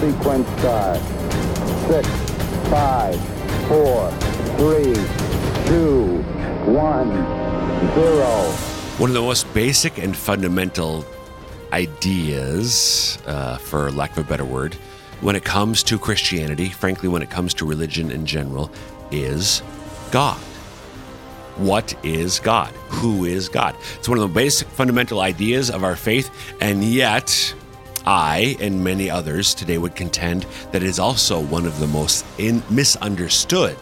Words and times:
Sequence 0.00 0.48
start. 0.58 1.00
Six, 1.88 2.08
five, 2.68 3.16
four, 3.68 4.10
three, 4.58 4.94
two, 5.66 6.22
one, 6.70 7.08
zero. 7.94 8.52
One 8.98 9.10
of 9.10 9.14
the 9.14 9.22
most 9.22 9.52
basic 9.54 9.98
and 9.98 10.16
fundamental 10.16 11.04
ideas, 11.72 13.18
uh, 13.26 13.58
for 13.58 13.90
lack 13.90 14.12
of 14.12 14.18
a 14.18 14.28
better 14.28 14.44
word, 14.44 14.74
when 15.20 15.36
it 15.36 15.44
comes 15.44 15.82
to 15.84 15.98
Christianity, 15.98 16.68
frankly, 16.68 17.08
when 17.08 17.22
it 17.22 17.30
comes 17.30 17.54
to 17.54 17.64
religion 17.64 18.10
in 18.10 18.26
general, 18.26 18.70
is 19.10 19.62
God. 20.10 20.38
What 21.56 21.94
is 22.04 22.38
God? 22.38 22.70
Who 22.88 23.24
is 23.24 23.48
God? 23.48 23.74
It's 23.94 24.08
one 24.08 24.18
of 24.18 24.28
the 24.28 24.34
basic 24.34 24.68
fundamental 24.68 25.20
ideas 25.20 25.70
of 25.70 25.84
our 25.84 25.96
faith, 25.96 26.30
and 26.60 26.84
yet 26.84 27.54
I 28.06 28.56
and 28.60 28.84
many 28.84 29.10
others 29.10 29.52
today 29.52 29.78
would 29.78 29.96
contend 29.96 30.46
that 30.70 30.82
it 30.82 30.88
is 30.88 31.00
also 31.00 31.40
one 31.40 31.66
of 31.66 31.80
the 31.80 31.88
most 31.88 32.24
in- 32.38 32.62
misunderstood 32.70 33.76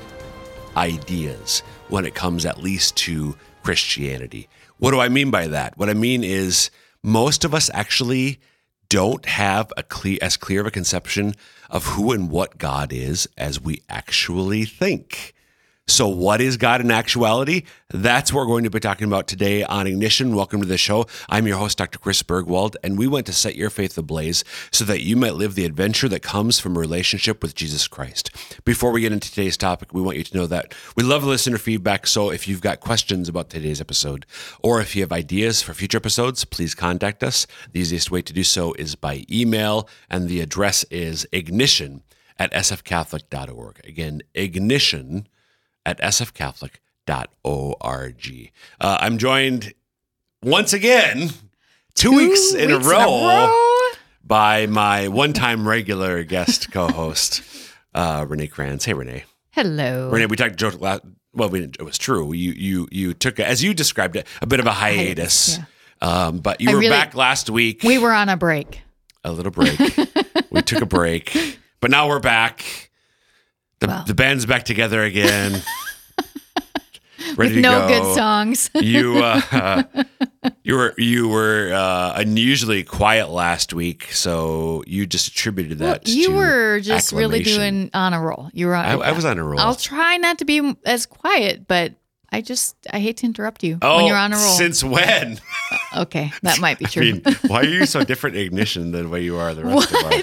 ideas 0.77 1.63
when 1.89 2.07
it 2.07 2.15
comes 2.15 2.47
at 2.47 2.63
least 2.63 2.97
to 2.97 3.37
Christianity. 3.63 4.49
What 4.79 4.93
do 4.93 5.01
I 5.01 5.09
mean 5.09 5.31
by 5.31 5.49
that? 5.49 5.77
What 5.77 5.91
I 5.91 5.95
mean 5.95 6.25
is 6.25 6.71
most 7.03 7.45
of 7.45 7.55
us 7.55 7.71
actually 7.75 8.41
don't 8.89 9.27
have 9.27 9.73
a 9.77 9.83
clear 9.83 10.19
as 10.23 10.37
clear 10.37 10.61
of 10.63 10.67
a 10.67 10.71
conception 10.71 11.35
of 11.69 11.85
who 11.85 12.13
and 12.13 12.31
what 12.31 12.59
God 12.59 12.93
is 12.93 13.29
as 13.37 13.61
we 13.61 13.83
actually 13.89 14.65
think. 14.65 15.35
So, 15.87 16.09
what 16.09 16.41
is 16.41 16.57
God 16.57 16.81
in 16.81 16.91
actuality? 16.91 17.65
That's 17.91 18.33
what 18.33 18.41
we're 18.41 18.47
going 18.47 18.65
to 18.65 18.71
be 18.71 18.81
talking 18.81 19.07
about 19.07 19.29
today 19.29 19.63
on 19.65 19.87
Ignition. 19.87 20.35
Welcome 20.35 20.63
to 20.63 20.67
the 20.67 20.79
show. 20.79 21.05
I'm 21.29 21.47
your 21.47 21.59
host, 21.59 21.77
Dr. 21.77 21.99
Chris 21.99 22.23
Burgwald, 22.23 22.75
and 22.83 22.97
we 22.97 23.07
want 23.07 23.27
to 23.27 23.35
set 23.35 23.55
your 23.55 23.69
faith 23.69 23.99
ablaze 23.99 24.45
so 24.73 24.87
that 24.87 25.03
you 25.03 25.15
might 25.15 25.35
live 25.35 25.55
the 25.55 25.67
adventure 25.67 26.09
that 26.09 26.23
comes 26.23 26.59
from 26.59 26.75
a 26.75 26.81
relationship 26.81 27.43
with 27.43 27.55
Jesus 27.55 27.87
Christ. 27.87 28.31
Before 28.65 28.93
we 28.93 29.03
get 29.03 29.13
into 29.13 29.29
today's 29.29 29.59
topic, 29.59 29.93
we 29.93 30.01
want 30.01 30.17
you 30.17 30.25
to 30.25 30.37
know 30.37 30.47
that 30.47 30.75
we 30.97 31.05
love 31.05 31.23
listener 31.23 31.59
feedback. 31.59 32.07
So, 32.07 32.31
if 32.31 32.49
you've 32.49 32.63
got 32.63 32.81
questions 32.81 33.29
about 33.29 33.51
today's 33.51 33.83
episode, 33.83 34.25
or 34.63 34.81
if 34.81 34.97
you 34.97 35.03
have 35.03 35.13
ideas 35.13 35.61
for 35.61 35.75
future 35.75 35.99
episodes, 35.99 36.47
please 36.47 36.75
contact 36.75 37.23
us. 37.23 37.47
The 37.73 37.81
easiest 37.81 38.11
way 38.11 38.23
to 38.23 38.33
do 38.33 38.43
so 38.43 38.73
is 38.73 38.95
by 38.95 39.27
email, 39.31 39.87
and 40.09 40.31
the 40.31 40.41
address 40.41 40.85
is 40.85 41.27
ignition 41.31 42.05
at 42.39 42.53
sfcatholic.org. 42.53 43.83
Again, 43.85 44.23
ignition 44.35 45.29
at 45.87 46.01
sfcatholic.org. 46.01 48.53
Uh, 48.81 48.99
I'm 49.01 49.19
joined 49.19 49.75
once 50.43 50.73
again, 50.73 51.31
two, 51.95 52.13
weeks, 52.17 52.55
in, 52.55 52.71
a 52.71 52.77
weeks 52.79 52.89
row, 52.89 53.61
by 54.23 54.67
my 54.67 55.09
one 55.09 55.33
time 55.33 55.67
regular 55.69 56.23
guest 56.25 56.71
co 56.77 56.89
host, 56.89 57.43
uh, 57.95 58.25
Renee 58.29 58.47
Kranz. 58.49 58.85
Hey, 58.85 58.95
Renee. 58.95 59.25
Hello. 59.51 60.11
Renee, 60.11 60.27
we 60.27 60.37
talked 60.37 60.57
joke 60.57 60.81
la- 60.81 60.99
well, 61.33 61.49
we 61.49 61.61
didn't, 61.61 61.77
it 61.81 61.83
was 61.83 61.99
true. 61.99 62.33
You 62.33 62.53
you 62.53 62.89
you 62.91 63.15
took, 63.15 63.39
a, 63.39 63.47
as 63.47 63.63
you 63.63 63.75
described 63.75 64.17
it, 64.17 64.27
a 64.43 64.47
bit 64.47 64.61
of 64.61 64.67
a 64.67 64.73
hiatus. 64.73 65.59
yeah. 65.59 65.65
Um, 66.01 66.39
but 66.39 66.61
you 66.61 66.71
I 66.71 66.75
were 66.75 66.81
really- 66.81 66.91
back 66.91 67.15
last 67.15 67.51
week. 67.51 67.83
We 67.83 67.99
were 67.99 68.13
on 68.13 68.29
a 68.29 68.37
break. 68.37 68.81
a 69.25 69.33
little 69.33 69.53
break. 69.53 69.79
we 70.51 70.63
took 70.63 70.83
a 70.83 70.87
break, 70.87 71.59
but 71.81 71.91
now 71.91 72.09
we're 72.09 72.21
back. 72.21 72.91
The, 73.85 73.91
Wow. 73.91 74.05
the 74.07 74.15
band's 74.15 74.47
back 74.47 74.65
together 74.65 75.03
again. 75.03 75.61
Ready 77.37 77.55
With 77.57 77.63
no 77.63 77.81
go. 77.81 77.89
good 77.89 78.15
songs. 78.15 78.71
You 78.75 79.19
uh, 79.25 79.83
you 80.63 80.75
were 80.77 80.95
you 80.99 81.29
were 81.29 81.73
uh, 81.75 82.13
unusually 82.17 82.83
quiet 82.85 83.29
last 83.31 83.73
week, 83.75 84.13
so 84.13 84.85
you 84.87 85.05
just 85.07 85.29
attributed 85.29 85.81
Well, 85.81 85.95
that. 85.95 86.09
you 86.09 86.29
to 86.29 86.35
were 86.35 86.81
just 86.81 87.13
really 87.13 87.43
doing 87.43 87.91
on 87.93 88.13
a 88.15 88.21
roll. 88.21 88.51
You 88.53 88.69
were 88.69 88.75
on, 88.75 88.85
I, 88.85 88.93
I 88.93 89.13
was 89.13 89.25
on 89.25 89.39
a 89.39 89.45
roll. 89.45 89.59
I'll 89.59 89.75
try 89.75 90.17
not 90.17 90.39
to 90.39 90.45
be 90.45 90.77
as 90.87 91.07
quiet, 91.07 91.67
but 91.67 91.93
I 92.31 92.41
just 92.41 92.77
I 92.93 93.01
hate 93.01 93.17
to 93.19 93.27
interrupt 93.27 93.65
you 93.65 93.79
oh, 93.83 93.97
when 93.97 94.07
you're 94.07 94.17
on 94.17 94.33
a 94.33 94.37
roll. 94.37 94.55
since 94.57 94.85
when? 94.85 95.41
okay, 95.97 96.31
that 96.43 96.61
might 96.61 96.79
be 96.79 96.87
I 96.87 96.89
true. 96.89 97.03
mean, 97.03 97.23
why 97.49 97.61
are 97.61 97.65
you 97.65 97.85
so 97.87 98.05
different, 98.05 98.37
Ignition, 98.37 98.93
than 98.93 99.05
the 99.05 99.09
way 99.09 99.23
you 99.25 99.37
are 99.39 99.55
the 99.55 99.65
rest 99.65 99.91
of 99.93 100.05
our 100.05 100.23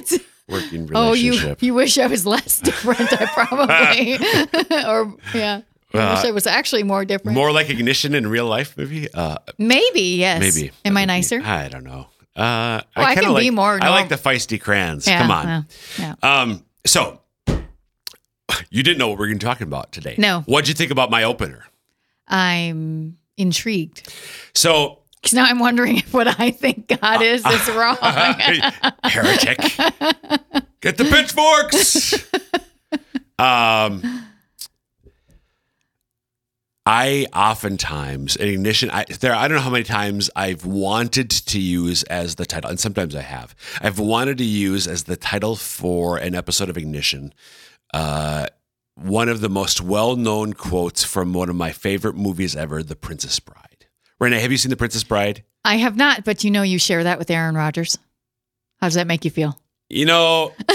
working 0.52 0.90
Oh, 0.94 1.14
you 1.14 1.32
relationship? 1.32 1.64
you 1.68 1.74
wish 1.74 1.98
I 1.98 2.08
was 2.08 2.26
less 2.26 2.60
different. 2.60 3.12
I 3.14 3.26
probably 3.28 4.16
or 4.86 5.16
yeah. 5.34 5.62
I 5.94 5.98
Uh, 5.98 6.16
wish 6.16 6.26
I 6.26 6.32
was 6.32 6.48
actually 6.48 6.84
more 6.84 7.04
different. 7.06 7.36
More 7.36 7.52
like 7.52 7.70
Ignition 7.70 8.14
in 8.16 8.28
real 8.28 8.46
life, 8.46 8.78
maybe. 8.78 9.12
Uh, 9.14 9.38
maybe 9.58 10.02
yes. 10.20 10.40
Maybe. 10.40 10.72
Am 10.86 10.96
I 10.98 11.06
nicer? 11.06 11.42
I 11.44 11.68
don't 11.68 11.84
know. 11.84 12.08
Uh, 12.36 12.80
Well, 12.96 13.06
I 13.08 13.14
kinda 13.16 13.22
can 13.30 13.36
be 13.36 13.50
like, 13.50 13.54
more 13.54 13.78
I 13.82 13.90
like 13.90 14.08
the 14.10 14.16
feisty 14.16 14.60
crayons. 14.60 15.06
Yeah, 15.06 15.20
Come 15.22 15.32
on. 15.32 15.66
yeah. 16.00 16.16
Um, 16.24 16.64
so 16.86 17.20
you 18.70 18.84
didn't 18.84 19.00
know 19.00 19.10
what 19.10 19.18
we 19.20 19.26
are 19.26 19.28
going 19.28 19.40
to 19.40 19.46
talk 19.46 19.60
about 19.62 19.92
today. 19.92 20.16
No. 20.18 20.42
What'd 20.46 20.68
you 20.70 20.74
think 20.74 20.92
about 20.92 21.12
my 21.12 21.24
opener? 21.24 21.66
I'm 22.28 23.18
intrigued. 23.38 24.12
So 24.54 25.00
Because 25.22 25.34
now 25.34 25.46
I'm 25.46 25.60
wondering 25.60 25.98
if 25.98 26.14
what 26.14 26.28
I 26.40 26.52
think 26.52 26.88
God 27.00 27.22
is 27.22 27.46
is 27.46 27.70
wrong. 27.70 27.98
heretic, 29.04 29.58
get 30.82 30.98
the 30.98 31.06
pitchforks. 31.06 32.14
um, 33.38 34.26
I 36.86 37.28
oftentimes 37.34 38.36
in 38.36 38.50
ignition. 38.50 38.90
I, 38.90 39.06
there, 39.20 39.36
I 39.36 39.48
don't 39.48 39.58
know 39.58 39.62
how 39.64 39.70
many 39.70 39.84
times 39.84 40.32
I've 40.36 40.66
wanted 40.66 41.30
to 41.30 41.60
use 41.60 42.02
as 42.04 42.36
the 42.36 42.46
title, 42.46 42.72
and 42.72 42.80
sometimes 42.80 43.16
I 43.16 43.22
have. 43.22 43.56
I've 43.80 44.00
wanted 44.00 44.40
to 44.40 44.44
use 44.44 44.88
as 44.88 45.04
the 45.04 45.16
title 45.16 45.56
for 45.56 46.18
an 46.18 46.34
episode 46.34 46.70
of 46.70 46.78
Ignition. 46.78 47.34
Uh, 47.94 48.48
one 48.96 49.30
of 49.30 49.42
the 49.42 49.50
most 49.50 49.82
well-known 49.82 50.54
quotes 50.54 51.04
from 51.04 51.34
one 51.34 51.50
of 51.50 51.56
my 51.56 51.72
favorite 51.72 52.16
movies 52.16 52.56
ever, 52.56 52.82
The 52.82 52.96
Princess 52.96 53.40
Bride. 53.40 53.71
Renee, 54.22 54.40
have 54.40 54.52
you 54.52 54.58
seen 54.58 54.70
The 54.70 54.78
Princess 54.78 55.04
Bride? 55.04 55.44
I 55.66 55.78
have 55.78 55.98
not, 55.98 56.24
but 56.24 56.44
you 56.44 56.52
know 56.52 56.62
you 56.62 56.78
share 56.78 57.04
that 57.04 57.18
with 57.18 57.32
Aaron 57.32 57.56
Rodgers. 57.56 57.98
How 58.80 58.88
does 58.88 58.94
that 58.94 59.08
make 59.08 59.26
you 59.26 59.32
feel? 59.32 59.58
You 59.90 60.06
know, 60.06 60.54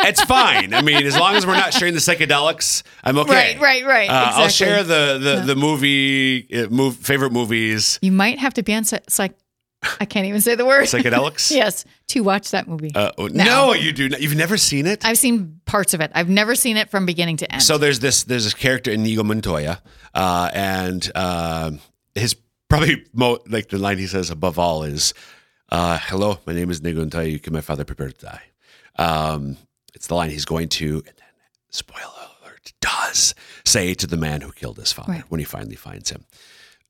it's 0.00 0.22
fine. 0.24 0.74
I 0.74 0.82
mean, 0.82 1.06
as 1.06 1.16
long 1.16 1.36
as 1.36 1.46
we're 1.46 1.54
not 1.54 1.72
sharing 1.72 1.94
the 1.94 2.00
psychedelics, 2.00 2.82
I'm 3.04 3.16
okay. 3.18 3.56
Right, 3.56 3.60
right, 3.60 3.86
right. 3.86 4.10
Uh, 4.10 4.32
I'll 4.34 4.48
share 4.48 4.82
the 4.82 5.18
the, 5.18 5.42
the 5.46 5.56
movie 5.56 6.46
uh, 6.52 6.68
move, 6.68 6.96
favorite 6.96 7.32
movies 7.32 7.98
You 8.02 8.12
might 8.12 8.40
have 8.40 8.54
to 8.54 8.62
be 8.64 8.74
on 8.74 8.84
psych. 8.84 9.34
I 9.98 10.04
can't 10.04 10.26
even 10.26 10.40
say 10.42 10.56
the 10.56 10.66
word. 10.66 10.84
psychedelics. 10.84 11.50
yes, 11.54 11.84
to 12.08 12.20
watch 12.22 12.50
that 12.50 12.68
movie. 12.68 12.92
Uh, 12.94 13.12
oh, 13.16 13.28
No. 13.28 13.44
no, 13.44 13.72
you 13.72 13.92
do. 13.92 14.10
Not. 14.10 14.20
You've 14.20 14.36
never 14.36 14.58
seen 14.58 14.86
it. 14.86 15.04
I've 15.06 15.16
seen 15.16 15.60
parts 15.64 15.94
of 15.94 16.00
it. 16.02 16.10
I've 16.14 16.28
never 16.28 16.54
seen 16.54 16.76
it 16.76 16.90
from 16.90 17.06
beginning 17.06 17.38
to 17.38 17.50
end. 17.50 17.62
So 17.62 17.78
there's 17.78 18.00
this 18.00 18.24
there's 18.24 18.44
this 18.44 18.54
character 18.54 18.90
Inigo 18.90 19.22
Montoya, 19.22 19.80
uh, 20.14 20.50
and 20.52 21.10
uh, 21.14 21.70
his 22.14 22.34
probably 22.68 23.04
mo- 23.12 23.38
like 23.48 23.68
the 23.68 23.78
line 23.78 23.98
he 23.98 24.06
says 24.06 24.30
above 24.30 24.58
all 24.58 24.82
is, 24.82 25.14
uh, 25.70 25.98
"Hello, 26.02 26.38
my 26.46 26.52
name 26.52 26.70
is 26.70 26.82
Montoya. 26.82 27.26
You 27.28 27.38
can 27.38 27.52
my 27.52 27.60
father 27.60 27.84
prepare 27.84 28.10
to 28.10 28.26
die." 28.26 28.42
Um, 28.96 29.56
it's 29.94 30.06
the 30.08 30.14
line 30.14 30.30
he's 30.30 30.44
going 30.44 30.68
to, 30.70 30.96
and 30.96 31.04
then 31.16 31.34
spoiler 31.70 32.02
alert, 32.42 32.72
does 32.80 33.34
say 33.64 33.94
to 33.94 34.06
the 34.06 34.16
man 34.16 34.40
who 34.40 34.52
killed 34.52 34.76
his 34.78 34.92
father 34.92 35.12
Right. 35.12 35.24
when 35.28 35.38
he 35.38 35.44
finally 35.44 35.76
finds 35.76 36.10
him. 36.10 36.24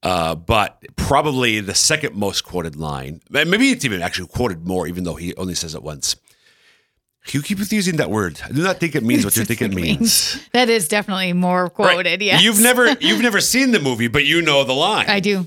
Uh, 0.02 0.34
but 0.34 0.82
probably 0.96 1.60
the 1.60 1.74
second 1.74 2.14
most 2.16 2.42
quoted 2.42 2.74
line, 2.76 3.20
maybe 3.28 3.70
it's 3.70 3.84
even 3.84 4.00
actually 4.02 4.28
quoted 4.28 4.66
more, 4.66 4.86
even 4.86 5.04
though 5.04 5.16
he 5.16 5.34
only 5.36 5.54
says 5.54 5.74
it 5.74 5.82
once. 5.82 6.16
You 7.28 7.42
keep 7.42 7.58
using 7.70 7.96
that 7.96 8.10
word. 8.10 8.40
I 8.44 8.48
do 8.50 8.62
not 8.62 8.78
think 8.78 8.94
it 8.94 9.02
means 9.02 9.24
what 9.24 9.36
you 9.36 9.44
think 9.44 9.60
it 9.60 9.72
means. 9.74 10.40
that 10.52 10.68
is 10.70 10.88
definitely 10.88 11.32
more 11.34 11.64
Right. 11.64 11.72
quoted. 11.74 12.22
Yes, 12.22 12.42
You've 12.42 12.60
never 12.60 12.92
you've 13.00 13.20
never 13.20 13.40
seen 13.40 13.72
the 13.72 13.80
movie, 13.80 14.08
but 14.08 14.24
you 14.24 14.40
know 14.42 14.64
the 14.64 14.72
line. 14.72 15.06
I 15.08 15.20
do. 15.20 15.46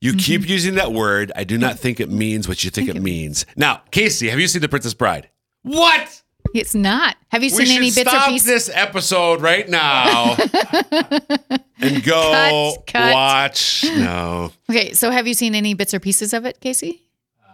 You 0.00 0.12
mm-hmm. 0.12 0.18
keep 0.18 0.48
using 0.48 0.76
that 0.76 0.92
word. 0.92 1.30
I 1.36 1.44
do 1.44 1.58
not 1.58 1.78
think 1.78 2.00
it 2.00 2.10
means 2.10 2.48
what 2.48 2.64
you 2.64 2.70
think 2.70 2.88
it 2.88 3.00
means. 3.02 3.44
Now, 3.54 3.82
Casey, 3.90 4.30
have 4.30 4.40
you 4.40 4.48
seen 4.48 4.62
The 4.62 4.68
Princess 4.68 4.94
Bride? 4.94 5.28
What? 5.62 6.22
It's 6.54 6.74
not. 6.74 7.16
Have 7.28 7.44
you 7.44 7.50
seen 7.50 7.66
should 7.66 7.76
any 7.76 7.90
bits 7.90 8.10
stop 8.10 8.28
or 8.28 8.30
pieces? 8.32 8.46
this 8.66 8.70
episode 8.74 9.42
right 9.42 9.68
now 9.68 10.36
and 11.80 12.02
go 12.02 12.74
Cut, 12.76 12.86
cut. 12.86 13.12
watch. 13.14 13.84
No. 13.84 14.52
Okay, 14.70 14.94
so 14.94 15.10
have 15.10 15.26
you 15.26 15.34
seen 15.34 15.54
any 15.54 15.74
bits 15.74 15.92
or 15.92 16.00
pieces 16.00 16.32
of 16.32 16.46
it, 16.46 16.60
Casey? 16.60 17.02
Uh, 17.46 17.52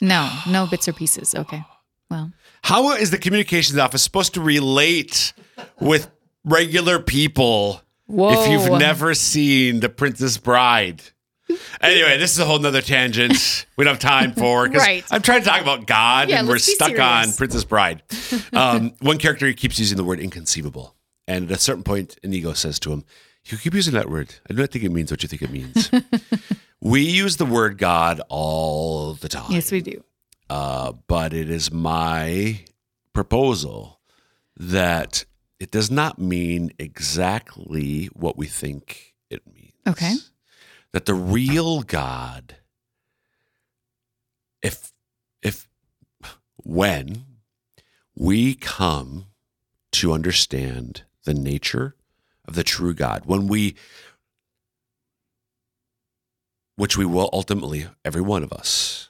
no, 0.00 0.30
no 0.48 0.66
bits 0.68 0.86
or 0.86 0.92
pieces. 0.92 1.34
Okay. 1.34 1.64
Well, 2.08 2.30
How 2.62 2.92
is 2.92 3.10
the 3.10 3.18
communications 3.18 3.78
office 3.78 4.02
supposed 4.02 4.34
to 4.34 4.40
relate 4.40 5.32
with 5.80 6.10
regular 6.44 6.98
people 7.00 7.82
if 8.08 8.50
you've 8.50 8.78
never 8.78 9.14
seen 9.14 9.80
The 9.80 9.88
Princess 9.88 10.38
Bride? 10.38 11.02
Anyway, 11.80 12.16
this 12.18 12.32
is 12.32 12.38
a 12.38 12.44
whole 12.44 12.58
nother 12.58 12.80
tangent 12.80 13.66
we 13.76 13.84
don't 13.84 13.94
have 13.94 14.00
time 14.00 14.32
for. 14.32 14.66
Right. 14.68 15.04
I'm 15.10 15.20
trying 15.22 15.42
to 15.42 15.48
talk 15.48 15.60
about 15.60 15.86
God 15.86 16.28
Yeah, 16.30 16.38
and 16.38 16.48
we're 16.48 16.58
stuck 16.58 16.98
on. 16.98 17.32
Princess 17.32 17.64
Bride. 17.64 18.02
Um, 18.52 18.92
one 19.00 19.18
character 19.18 19.52
keeps 19.52 19.78
using 19.78 19.96
the 19.96 20.04
word 20.04 20.20
inconceivable. 20.20 20.94
And 21.28 21.50
at 21.50 21.58
a 21.58 21.60
certain 21.60 21.82
point, 21.82 22.16
Inigo 22.22 22.52
says 22.54 22.78
to 22.80 22.92
him, 22.92 23.04
You 23.44 23.58
keep 23.58 23.74
using 23.74 23.94
that 23.94 24.08
word. 24.08 24.34
I 24.48 24.54
do 24.54 24.60
not 24.60 24.70
think 24.70 24.84
it 24.84 24.90
means 24.92 25.10
what 25.10 25.22
you 25.22 25.28
think 25.28 25.42
it 25.42 25.50
means. 25.50 25.90
we 26.80 27.02
use 27.02 27.36
the 27.36 27.46
word 27.46 27.76
God 27.76 28.20
all 28.28 29.14
the 29.14 29.28
time. 29.28 29.50
yes, 29.50 29.70
we 29.70 29.80
do. 29.82 30.02
Uh, 30.52 30.92
but 31.06 31.32
it 31.32 31.48
is 31.48 31.72
my 31.72 32.60
proposal 33.14 34.00
that 34.54 35.24
it 35.58 35.70
does 35.70 35.90
not 35.90 36.18
mean 36.18 36.70
exactly 36.78 38.10
what 38.12 38.36
we 38.36 38.46
think 38.46 39.14
it 39.30 39.40
means. 39.46 39.72
Okay. 39.86 40.14
That 40.92 41.06
the 41.06 41.14
real 41.14 41.80
God, 41.80 42.56
if 44.60 44.92
if 45.42 45.70
when 46.62 47.24
we 48.14 48.54
come 48.54 49.24
to 49.92 50.12
understand 50.12 51.04
the 51.24 51.32
nature 51.32 51.96
of 52.46 52.56
the 52.56 52.62
true 52.62 52.92
God, 52.92 53.22
when 53.24 53.48
we 53.48 53.74
which 56.76 56.98
we 56.98 57.06
will 57.06 57.30
ultimately, 57.32 57.86
every 58.04 58.20
one 58.20 58.42
of 58.42 58.52
us, 58.52 59.08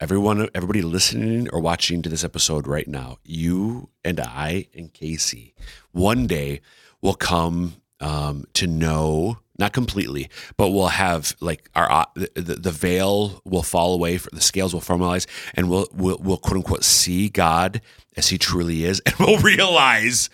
everyone, 0.00 0.48
everybody 0.54 0.82
listening 0.82 1.48
or 1.50 1.60
watching 1.60 2.02
to 2.02 2.08
this 2.08 2.22
episode 2.22 2.66
right 2.66 2.86
now, 2.86 3.18
you 3.24 3.88
and 4.04 4.20
I 4.20 4.68
and 4.74 4.92
Casey, 4.92 5.54
one 5.92 6.26
day 6.26 6.60
will 7.02 7.14
come 7.14 7.74
um, 8.00 8.44
to 8.54 8.66
know, 8.66 9.38
not 9.58 9.72
completely, 9.72 10.28
but 10.56 10.70
we'll 10.70 10.86
have 10.88 11.34
like 11.40 11.68
our 11.74 11.90
uh, 11.90 12.04
the, 12.14 12.54
the, 12.54 12.70
veil 12.70 13.42
will 13.44 13.64
fall 13.64 13.92
away, 13.92 14.16
the 14.16 14.40
scales 14.40 14.72
will 14.72 14.80
formalize, 14.80 15.26
and 15.54 15.68
we'll, 15.68 15.88
we'll 15.92 16.18
we'll 16.18 16.36
quote 16.36 16.58
unquote 16.58 16.84
see 16.84 17.28
God 17.28 17.80
as 18.16 18.28
He 18.28 18.38
truly 18.38 18.84
is, 18.84 19.02
and 19.06 19.16
we'll 19.16 19.40
realize, 19.40 20.30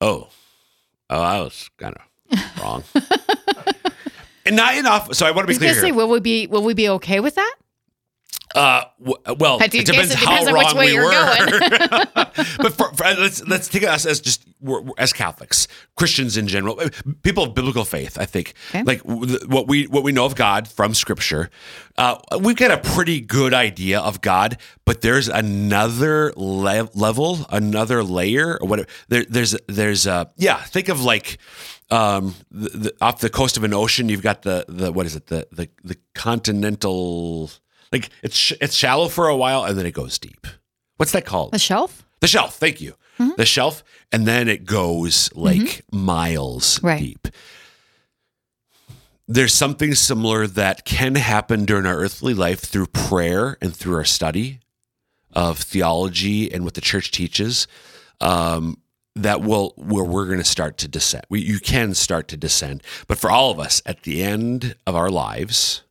oh, 0.00 0.28
oh, 1.10 1.20
I 1.20 1.40
was 1.40 1.68
kind 1.76 1.96
of 1.96 2.62
wrong. 2.62 2.84
and 4.46 4.56
not 4.56 4.74
enough. 4.78 5.14
So 5.14 5.26
I 5.26 5.32
want 5.32 5.48
to 5.48 5.58
be 5.58 5.66
I 5.66 5.68
was 5.68 5.78
clear. 5.78 5.90
say, 5.90 5.92
will 5.92 6.08
we 6.08 6.20
be 6.20 6.46
will 6.46 6.64
we 6.64 6.72
be 6.72 6.88
okay 6.88 7.20
with 7.20 7.34
that? 7.34 7.56
Uh, 8.56 8.84
well, 9.38 9.58
I 9.60 9.66
do 9.66 9.78
it 9.78 9.86
depends, 9.86 10.10
guess 10.14 10.22
it 10.22 10.26
how 10.26 10.30
depends 10.44 10.48
on 10.48 10.54
which 10.54 10.66
wrong 10.66 10.76
way 10.76 10.86
we 10.86 10.92
you're 10.94 11.04
were. 11.04 11.14
but 12.58 12.72
for, 12.74 12.92
for, 12.94 13.04
let's 13.04 13.46
let's 13.46 13.68
take 13.68 13.84
us 13.84 14.06
as 14.06 14.20
just 14.20 14.46
we're, 14.60 14.80
we're- 14.80 14.94
as 14.98 15.12
Catholics, 15.12 15.68
Christians 15.96 16.36
in 16.36 16.48
general, 16.48 16.80
uh, 16.80 16.88
people 17.22 17.44
of 17.44 17.54
biblical 17.54 17.84
faith. 17.84 18.18
I 18.18 18.24
think 18.24 18.54
Okay. 18.70 18.82
like 18.82 19.00
what 19.02 19.68
we 19.68 19.86
what 19.86 20.02
we 20.04 20.12
know 20.12 20.24
of 20.24 20.34
God 20.36 20.66
from 20.68 20.94
Scripture, 20.94 21.50
uh, 21.98 22.16
we've 22.40 22.56
got 22.56 22.70
a 22.70 22.78
pretty 22.78 23.20
good 23.20 23.52
idea 23.52 24.00
of 24.00 24.20
God. 24.22 24.56
But 24.86 25.02
there's 25.02 25.28
another 25.28 26.32
le- 26.36 26.88
level, 26.94 27.46
another 27.50 28.02
layer, 28.02 28.56
or 28.60 28.66
whatever. 28.68 28.88
There, 29.08 29.24
there's 29.28 29.54
there's 29.66 30.06
uh 30.06 30.26
yeah. 30.36 30.56
Think 30.62 30.88
of 30.88 31.02
like 31.02 31.38
um 31.90 32.34
the, 32.50 32.68
the, 32.70 32.92
off 33.00 33.20
the 33.20 33.30
coast 33.30 33.56
of 33.56 33.64
an 33.64 33.72
ocean 33.74 34.08
you've 34.08 34.22
got 34.22 34.42
the 34.42 34.64
the 34.68 34.90
what 34.90 35.06
is 35.06 35.14
it 35.14 35.26
the 35.26 35.46
the 35.52 35.68
the 35.84 35.96
continental 36.14 37.50
like 37.92 38.10
it's 38.22 38.36
sh- 38.36 38.52
it's 38.60 38.74
shallow 38.74 39.08
for 39.08 39.28
a 39.28 39.36
while 39.36 39.64
and 39.64 39.78
then 39.78 39.86
it 39.86 39.92
goes 39.94 40.18
deep. 40.18 40.46
What's 40.96 41.12
that 41.12 41.24
called? 41.26 41.52
The 41.52 41.58
shelf? 41.58 42.04
the 42.20 42.26
shelf. 42.26 42.56
Thank 42.56 42.80
you. 42.80 42.94
The 43.36 43.46
shelf 43.46 43.82
and 44.12 44.26
then 44.26 44.48
it 44.48 44.64
goes 44.66 45.30
like 45.34 45.82
miles 45.92 46.82
Right. 46.82 47.00
deep. 47.00 47.28
There's 49.28 49.54
something 49.54 49.94
similar 49.94 50.46
that 50.46 50.84
can 50.84 51.16
happen 51.16 51.64
during 51.64 51.84
our 51.86 51.96
earthly 51.96 52.32
life 52.34 52.60
through 52.60 52.86
prayer 52.88 53.56
and 53.60 53.74
through 53.74 53.96
our 53.96 54.04
study 54.04 54.60
of 55.32 55.58
theology 55.58 56.52
and 56.52 56.64
what 56.64 56.74
the 56.74 56.80
church 56.80 57.10
teaches 57.10 57.66
um, 58.20 58.78
that 59.16 59.42
will 59.42 59.72
where 59.76 60.04
we're 60.04 60.26
going 60.26 60.38
to 60.38 60.44
start 60.44 60.78
to 60.78 60.88
descend. 60.88 61.24
We, 61.28 61.40
you 61.40 61.58
can 61.58 61.94
start 61.94 62.28
to 62.28 62.36
descend. 62.36 62.82
But 63.08 63.18
for 63.18 63.30
all 63.30 63.50
of 63.50 63.58
us 63.58 63.82
at 63.84 64.02
the 64.04 64.22
end 64.22 64.76
of 64.86 64.94
our 64.94 65.10
lives 65.10 65.82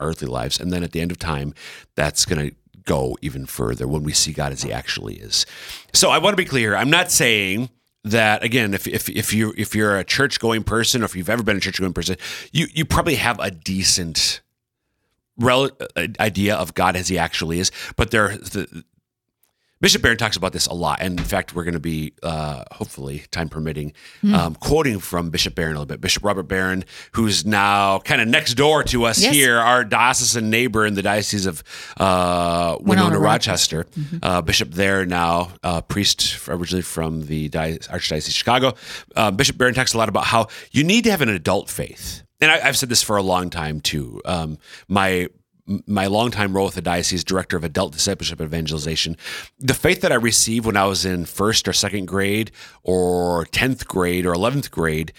earthly 0.00 0.28
lives 0.28 0.58
and 0.58 0.72
then 0.72 0.82
at 0.82 0.92
the 0.92 1.00
end 1.00 1.10
of 1.10 1.18
time 1.18 1.54
that's 1.94 2.24
going 2.24 2.50
to 2.50 2.54
go 2.84 3.16
even 3.22 3.46
further 3.46 3.88
when 3.88 4.02
we 4.02 4.12
see 4.12 4.32
god 4.32 4.52
as 4.52 4.62
he 4.62 4.72
actually 4.72 5.14
is 5.14 5.46
so 5.92 6.10
i 6.10 6.18
want 6.18 6.32
to 6.32 6.36
be 6.36 6.44
clear 6.44 6.76
i'm 6.76 6.90
not 6.90 7.10
saying 7.10 7.70
that 8.02 8.42
again 8.44 8.74
if, 8.74 8.86
if, 8.86 9.08
if 9.08 9.32
you 9.32 9.54
if 9.56 9.74
you're 9.74 9.96
a 9.96 10.04
church 10.04 10.38
going 10.38 10.62
person 10.62 11.00
or 11.00 11.06
if 11.06 11.16
you've 11.16 11.30
ever 11.30 11.42
been 11.42 11.56
a 11.56 11.60
church 11.60 11.80
going 11.80 11.94
person 11.94 12.16
you 12.52 12.66
you 12.74 12.84
probably 12.84 13.14
have 13.14 13.38
a 13.40 13.50
decent 13.50 14.42
rel- 15.38 15.70
uh, 15.96 16.06
idea 16.20 16.54
of 16.54 16.74
God 16.74 16.96
as 16.96 17.08
he 17.08 17.18
actually 17.18 17.58
is. 17.58 17.70
But 17.96 18.10
there, 18.10 18.36
the, 18.36 18.84
Bishop 19.84 20.00
Barron 20.00 20.16
talks 20.16 20.38
about 20.38 20.54
this 20.54 20.66
a 20.66 20.72
lot. 20.72 21.02
And 21.02 21.20
in 21.20 21.26
fact, 21.26 21.54
we're 21.54 21.64
going 21.64 21.74
to 21.74 21.78
be, 21.78 22.14
uh, 22.22 22.64
hopefully, 22.72 23.24
time 23.30 23.50
permitting, 23.50 23.92
um, 24.32 24.54
quoting 24.54 24.98
from 24.98 25.28
Bishop 25.28 25.54
Barron 25.54 25.72
a 25.76 25.78
little 25.80 25.84
bit. 25.84 26.00
Bishop 26.00 26.24
Robert 26.24 26.44
Barron, 26.44 26.86
who's 27.12 27.44
now 27.44 27.98
kind 27.98 28.22
of 28.22 28.26
next 28.26 28.54
door 28.54 28.82
to 28.84 29.04
us 29.04 29.20
Yes. 29.20 29.34
here, 29.34 29.58
our 29.58 29.84
diocesan 29.84 30.48
neighbor 30.48 30.86
in 30.86 30.94
the 30.94 31.02
Diocese 31.02 31.44
of 31.44 31.62
uh, 31.98 32.78
Winona, 32.80 33.08
Winona, 33.10 33.18
Rochester. 33.18 33.84
Uh, 34.22 34.40
Bishop 34.40 34.70
there 34.70 35.04
now, 35.04 35.50
uh, 35.62 35.82
priest 35.82 36.48
originally 36.48 36.80
from 36.80 37.26
the 37.26 37.50
Di- 37.50 37.76
Archdiocese 37.76 38.28
of 38.28 38.32
Chicago. 38.32 38.72
Uh, 39.14 39.30
Bishop 39.32 39.58
Barron 39.58 39.74
talks 39.74 39.92
a 39.92 39.98
lot 39.98 40.08
about 40.08 40.24
how 40.24 40.46
you 40.72 40.82
need 40.82 41.04
to 41.04 41.10
have 41.10 41.20
an 41.20 41.28
adult 41.28 41.68
faith. 41.68 42.22
And 42.40 42.50
I, 42.50 42.66
I've 42.68 42.78
said 42.78 42.88
this 42.88 43.02
for 43.02 43.18
a 43.18 43.22
long 43.22 43.50
time 43.50 43.82
too. 43.82 44.22
Um, 44.24 44.56
my 44.88 45.28
my 45.86 46.06
longtime 46.06 46.54
role 46.54 46.66
with 46.66 46.74
the 46.74 46.82
diocese 46.82 47.24
director 47.24 47.56
of 47.56 47.64
adult 47.64 47.92
discipleship 47.92 48.38
and 48.38 48.46
evangelization 48.48 49.16
the 49.58 49.72
faith 49.74 50.02
that 50.02 50.12
i 50.12 50.14
received 50.14 50.66
when 50.66 50.76
i 50.76 50.84
was 50.84 51.04
in 51.06 51.24
first 51.24 51.66
or 51.66 51.72
second 51.72 52.06
grade 52.06 52.50
or 52.82 53.46
10th 53.46 53.86
grade 53.86 54.26
or 54.26 54.34
11th 54.34 54.70
grade 54.70 55.12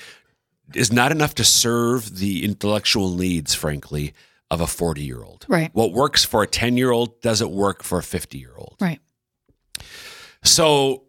is 0.76 0.92
not 0.92 1.12
enough 1.12 1.34
to 1.36 1.44
serve 1.44 2.18
the 2.20 2.44
intellectual 2.46 3.10
needs 3.16 3.56
frankly 3.56 4.14
of 4.52 4.62
a 4.62 4.68
40 4.68 5.02
year 5.02 5.24
old 5.24 5.46
Right. 5.50 5.72
what 5.74 5.92
works 5.94 6.24
for 6.24 6.44
a 6.44 6.48
10 6.48 6.78
year 6.78 6.92
old 6.92 7.20
doesn't 7.22 7.50
work 7.52 7.82
for 7.82 7.98
a 7.98 8.04
50 8.04 8.38
year 8.38 8.54
old 8.56 8.76
Right. 8.80 9.00
so 10.44 11.04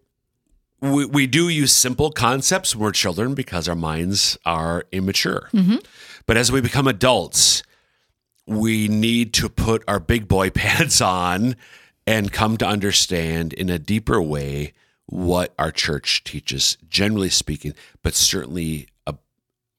we, 0.81 1.05
we 1.07 1.27
do 1.27 1.49
use 1.49 1.73
simple 1.73 2.11
concepts 2.11 2.75
when 2.75 2.85
we're 2.85 2.93
children 2.93 3.35
because 3.35 3.67
our 3.67 3.75
minds 3.75 4.37
are 4.45 4.85
immature. 4.93 5.49
Mm-hmm. 5.55 5.77
But 6.27 6.37
as 6.37 6.53
we 6.53 6.61
become 6.61 6.87
adults, 6.87 7.63
we 8.47 8.89
need 8.89 9.33
to 9.35 9.49
put 9.49 9.83
our 9.89 10.01
big 10.01 10.29
boy 10.29 10.51
pants 10.55 11.01
on 11.01 11.57
and 12.07 12.33
come 12.33 12.57
to 12.57 12.67
understand 12.67 13.53
in 13.53 13.69
a 13.69 13.79
deeper 13.79 14.23
way 14.23 14.73
what 15.07 15.55
our 15.59 15.71
church 15.71 16.25
teaches, 16.25 16.77
generally 16.89 17.29
speaking, 17.29 17.75
but 18.03 18.15
certainly 18.15 18.89
uh, 19.07 19.13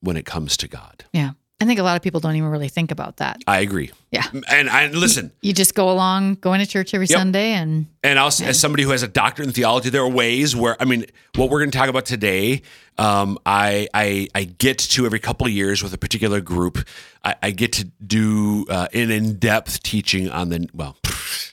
when 0.01 0.17
it 0.17 0.25
comes 0.25 0.57
to 0.57 0.67
God. 0.67 1.05
Yeah. 1.13 1.31
I 1.59 1.65
think 1.65 1.79
a 1.79 1.83
lot 1.83 1.95
of 1.95 2.03
people 2.03 2.19
don't 2.19 2.35
even 2.35 2.49
really 2.49 2.67
think 2.67 2.91
about 2.91 3.17
that. 3.17 3.41
I 3.47 3.59
agree. 3.61 3.89
Yeah. 4.11 4.25
And 4.47 4.69
I 4.69 4.87
listen, 4.87 5.31
You 5.41 5.53
just 5.53 5.73
go 5.73 5.89
along 5.89 6.35
going 6.35 6.59
to 6.59 6.67
church 6.67 6.93
every 6.93 7.07
Yep. 7.07 7.17
Sunday 7.17 7.53
and 7.53 7.87
And 8.03 8.19
also, 8.19 8.45
as 8.45 8.59
somebody 8.59 8.83
who 8.83 8.91
has 8.91 9.01
a 9.01 9.07
doctorate 9.07 9.47
in 9.47 9.53
theology, 9.53 9.89
there 9.89 10.03
are 10.03 10.09
ways 10.09 10.55
where 10.55 10.77
I 10.79 10.85
mean, 10.85 11.05
what 11.35 11.49
we're 11.49 11.59
going 11.59 11.71
to 11.71 11.77
talk 11.77 11.89
about 11.89 12.05
today. 12.05 12.61
Um, 12.99 13.39
I, 13.45 13.87
I 13.93 14.27
I 14.35 14.43
get 14.43 14.77
to 14.79 15.05
every 15.05 15.19
couple 15.19 15.47
of 15.47 15.53
years 15.53 15.81
with 15.81 15.93
a 15.93 15.97
particular 15.97 16.41
group. 16.41 16.87
I, 17.23 17.35
I 17.41 17.51
get 17.51 17.73
to 17.73 17.85
do 18.05 18.65
uh, 18.69 18.87
an 18.93 19.09
in 19.09 19.37
depth 19.39 19.81
teaching 19.81 20.29
on 20.29 20.49
the 20.49 20.67
well, 20.73 20.97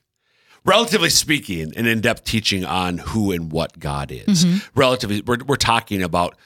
relatively 0.64 1.11
speaking, 1.11 1.73
an 1.76 1.87
in 1.87 2.00
depth 2.00 2.25
teaching 2.25 2.64
on 2.64 2.99
who 2.99 3.32
and 3.32 3.50
what 3.52 3.78
God 3.78 4.12
is. 4.12 4.46
Relatively, 4.75 5.23
we're 5.23 5.38
we're 5.46 5.56
talking 5.56 6.02
about 6.02 6.37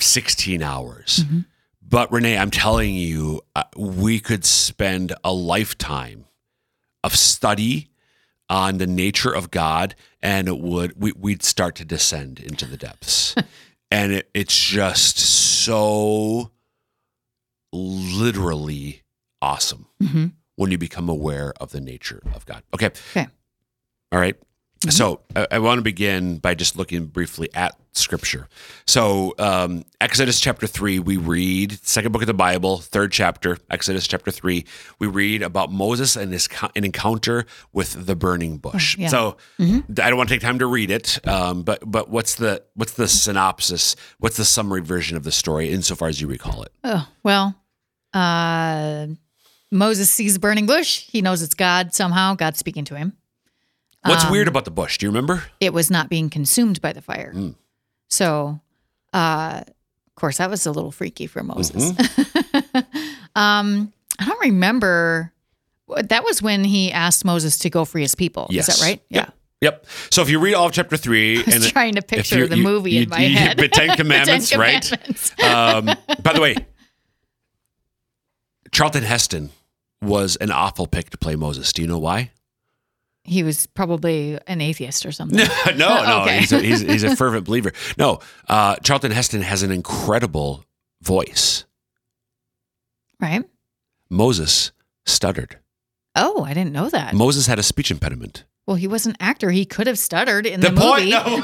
sixteen 0.00 0.62
hours. 0.62 1.24
But 1.88 2.10
Renee, 2.10 2.36
I'm 2.36 2.50
telling 2.50 2.94
you, 2.94 3.42
uh, 3.54 3.64
we 3.76 4.18
could 4.18 4.44
spend 4.44 5.12
a 5.22 5.32
lifetime 5.32 6.24
of 7.04 7.14
study 7.16 7.90
on 8.50 8.78
the 8.78 8.86
nature 8.86 9.30
of 9.32 9.50
God, 9.50 9.94
and 10.20 10.48
it 10.48 10.58
would 10.58 11.00
we, 11.00 11.12
we'd 11.12 11.42
start 11.44 11.74
to 11.76 11.84
descend 11.84 12.40
into 12.40 12.64
the 12.66 12.76
depths, 12.76 13.34
and 13.90 14.12
it, 14.12 14.30
it's 14.34 14.56
just 14.58 15.18
so 15.18 16.50
literally 17.72 19.02
awesome 19.42 19.86
Mhm. 20.02 20.32
when 20.56 20.70
you 20.70 20.78
become 20.78 21.08
aware 21.08 21.52
of 21.60 21.70
the 21.72 21.80
nature 21.80 22.22
of 22.34 22.46
God. 22.46 22.62
Okay, 22.74 22.86
Okay. 23.10 23.28
all 24.12 24.18
right. 24.18 24.36
So 24.88 25.20
I, 25.34 25.46
I 25.52 25.58
want 25.58 25.78
to 25.78 25.82
begin 25.82 26.38
by 26.38 26.54
just 26.54 26.76
looking 26.76 27.06
briefly 27.06 27.48
at 27.54 27.76
Scripture. 27.96 28.48
So 28.86 29.34
um, 29.38 29.84
Exodus 30.00 30.40
chapter 30.40 30.66
three, 30.66 30.98
we 30.98 31.16
read 31.16 31.78
second 31.86 32.12
book 32.12 32.22
of 32.22 32.26
the 32.26 32.34
Bible, 32.34 32.78
third 32.78 33.12
chapter, 33.12 33.58
Exodus 33.70 34.06
chapter 34.06 34.30
three. 34.30 34.64
We 34.98 35.06
read 35.06 35.42
about 35.42 35.72
Moses 35.72 36.16
and 36.16 36.32
his 36.32 36.48
an 36.74 36.84
encounter 36.84 37.46
with 37.72 38.06
the 38.06 38.14
burning 38.16 38.58
bush. 38.58 38.96
yeah. 38.98 39.08
So 39.08 39.36
I 39.58 39.82
don't 39.88 40.16
want 40.16 40.28
to 40.28 40.34
take 40.34 40.42
time 40.42 40.58
to 40.60 40.66
read 40.66 40.90
it, 40.90 41.18
um, 41.26 41.62
but 41.62 41.80
but 41.84 42.08
what's 42.10 42.34
the 42.36 42.62
what's 42.74 42.92
the 42.92 43.08
synopsis? 43.08 43.96
What's 44.18 44.36
the 44.36 44.44
summary 44.44 44.82
version 44.82 45.16
of 45.16 45.24
the 45.24 45.32
story, 45.32 45.70
insofar 45.70 46.08
as 46.08 46.20
you 46.20 46.26
recall 46.28 46.62
it? 46.62 46.72
Oh, 46.84 47.08
well, 47.22 47.54
uh, 48.14 49.06
Moses 49.70 50.10
sees 50.10 50.36
a 50.36 50.38
burning 50.40 50.66
bush. 50.66 51.06
He 51.10 51.22
knows 51.22 51.42
it's 51.42 51.54
God 51.54 51.94
somehow. 51.94 52.34
God's 52.34 52.58
speaking 52.58 52.84
to 52.86 52.96
him. 52.96 53.14
What's 54.04 54.24
Um, 54.24 54.30
weird 54.30 54.46
about 54.46 54.64
the 54.64 54.70
bush? 54.70 54.98
Do 54.98 55.06
you 55.06 55.10
remember? 55.10 55.42
It 55.58 55.72
was 55.72 55.90
not 55.90 56.08
being 56.08 56.30
consumed 56.30 56.80
by 56.80 56.92
the 56.92 57.02
fire. 57.02 57.32
Mm. 57.34 57.56
So, 58.08 58.60
uh, 59.12 59.62
of 59.66 60.14
course, 60.14 60.38
that 60.38 60.48
was 60.50 60.66
a 60.66 60.72
little 60.72 60.92
freaky 60.92 61.26
for 61.26 61.42
Moses. 61.42 61.92
Mm-hmm. 61.92 62.78
um, 63.38 63.92
I 64.18 64.24
don't 64.24 64.40
remember 64.40 65.32
That 65.88 66.24
was 66.24 66.40
when 66.42 66.64
he 66.64 66.90
asked 66.92 67.24
Moses 67.24 67.58
to 67.58 67.70
go 67.70 67.84
free 67.84 68.02
his 68.02 68.14
people. 68.14 68.46
Yes. 68.50 68.68
Is 68.68 68.78
that 68.78 68.84
right? 68.86 69.02
Yep. 69.10 69.32
Yep. 69.62 69.86
So 70.10 70.22
if 70.22 70.28
you 70.30 70.38
read 70.38 70.54
all 70.54 70.66
of 70.66 70.72
chapter 70.72 70.96
three, 70.96 71.38
I 71.40 71.42
was 71.44 71.54
and 71.54 71.64
trying 71.64 71.94
to 71.94 72.02
picture 72.02 72.46
the 72.46 72.56
you- 72.58 72.62
movie 72.62 72.92
you- 72.92 73.02
in 73.02 73.08
my 73.08 73.20
you- 73.24 73.36
head. 73.36 73.56
the 73.56 73.68
Ten 73.68 73.88
The 73.90 73.96
Commandments, 73.96 74.54
right? 74.56 75.42
Um, 75.42 75.86
by 76.22 76.32
the 76.32 76.40
way, 76.40 76.56
Charlton 78.72 79.02
Heston 79.04 79.50
was 80.02 80.36
an 80.36 80.50
awful 80.50 80.86
pick 80.86 81.10
to 81.10 81.18
play 81.18 81.36
Moses. 81.36 81.72
Do 81.72 81.82
you 81.82 81.88
know 81.88 81.98
why? 81.98 82.30
He 83.26 83.42
was 83.42 83.66
probably 83.66 84.38
an 84.46 84.60
atheist 84.60 85.04
or 85.04 85.12
something. 85.12 85.38
no, 85.76 86.04
no, 86.04 86.22
Okay. 86.22 86.38
he's, 86.38 86.52
a, 86.52 86.60
he's, 86.60 86.80
he's 86.80 87.04
a 87.04 87.16
fervent 87.16 87.44
believer. 87.46 87.72
No, 87.98 88.20
uh, 88.48 88.76
Charlton 88.76 89.10
Heston 89.10 89.42
has 89.42 89.62
an 89.62 89.70
incredible 89.72 90.64
voice. 91.02 91.64
right? 93.20 93.44
Moses 94.08 94.72
stuttered. 95.06 95.58
Oh, 96.14 96.44
I 96.44 96.54
didn't 96.54 96.72
know 96.72 96.88
that. 96.88 97.14
Moses 97.14 97.46
had 97.46 97.58
a 97.58 97.62
speech 97.62 97.90
impediment. 97.90 98.44
Well, 98.66 98.76
he 98.76 98.86
was 98.88 99.06
an 99.06 99.14
actor. 99.20 99.50
He 99.50 99.64
could 99.64 99.86
have 99.86 99.98
stuttered 99.98 100.46
in 100.46 100.60
the, 100.60 100.70
The 100.70 100.80
point, 100.80 101.04
movie. 101.04 101.10
no. 101.10 101.40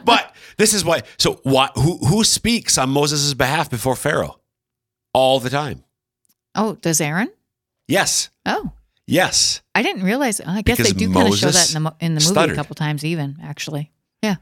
but 0.04 0.34
this 0.56 0.74
is 0.74 0.84
why. 0.84 1.02
So, 1.18 1.40
why, 1.44 1.68
who 1.74 1.98
who 1.98 2.24
speaks 2.24 2.78
on 2.78 2.90
Moses' 2.90 3.34
behalf 3.34 3.70
before 3.70 3.94
Pharaoh 3.96 4.40
all 5.12 5.38
the 5.40 5.50
time? 5.50 5.84
Oh, 6.54 6.74
does 6.76 7.00
Aaron? 7.00 7.30
Yes, 7.88 8.30
Oh, 8.44 8.72
yes. 9.06 9.60
I 9.74 9.82
didn't 9.82 10.02
realize. 10.04 10.40
I 10.40 10.62
guess 10.62 10.76
Because 10.78 10.92
they 10.92 10.98
do 10.98 11.12
kind 11.12 11.28
of 11.28 11.36
show 11.38 11.50
that 11.50 11.74
in 11.74 11.82
the 11.84 11.94
in 12.00 12.14
the 12.14 12.20
movie 12.20 12.32
stuttered. 12.32 12.52
a 12.52 12.56
couple 12.56 12.74
times, 12.74 13.04
even 13.04 13.36
actually. 13.42 13.92
Yeah. 14.22 14.36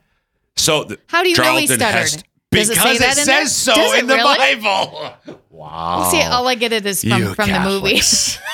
So, 0.56 0.85
the, 0.85 0.99
How 1.09 1.23
do 1.23 1.28
you 1.30 1.37
know 1.37 1.42
he 1.56 1.66
Charlton 1.66 1.76
stuttered? 1.76 1.99
Heston- 2.00 2.23
Does 2.52 2.71
it 2.71 2.76
say 2.76 2.99
that 2.99 3.18
in 3.18 3.26
there? 3.26 3.47
says 3.47 3.56
so 3.56 3.75
Does 3.75 3.92
it 3.94 3.99
in 4.00 4.06
the 4.06 4.14
really? 4.14 4.54
Bible. 4.56 5.12
Wow. 5.54 6.09
See, 6.11 6.21
all 6.21 6.49
I 6.49 6.56
get 6.56 6.73
it 6.73 6.85
is 6.85 7.02
from. 7.02 7.23
You 7.23 7.33
from 7.35 7.49
the 7.49 7.61
movie. 7.61 7.94
Catholics. 7.94 8.38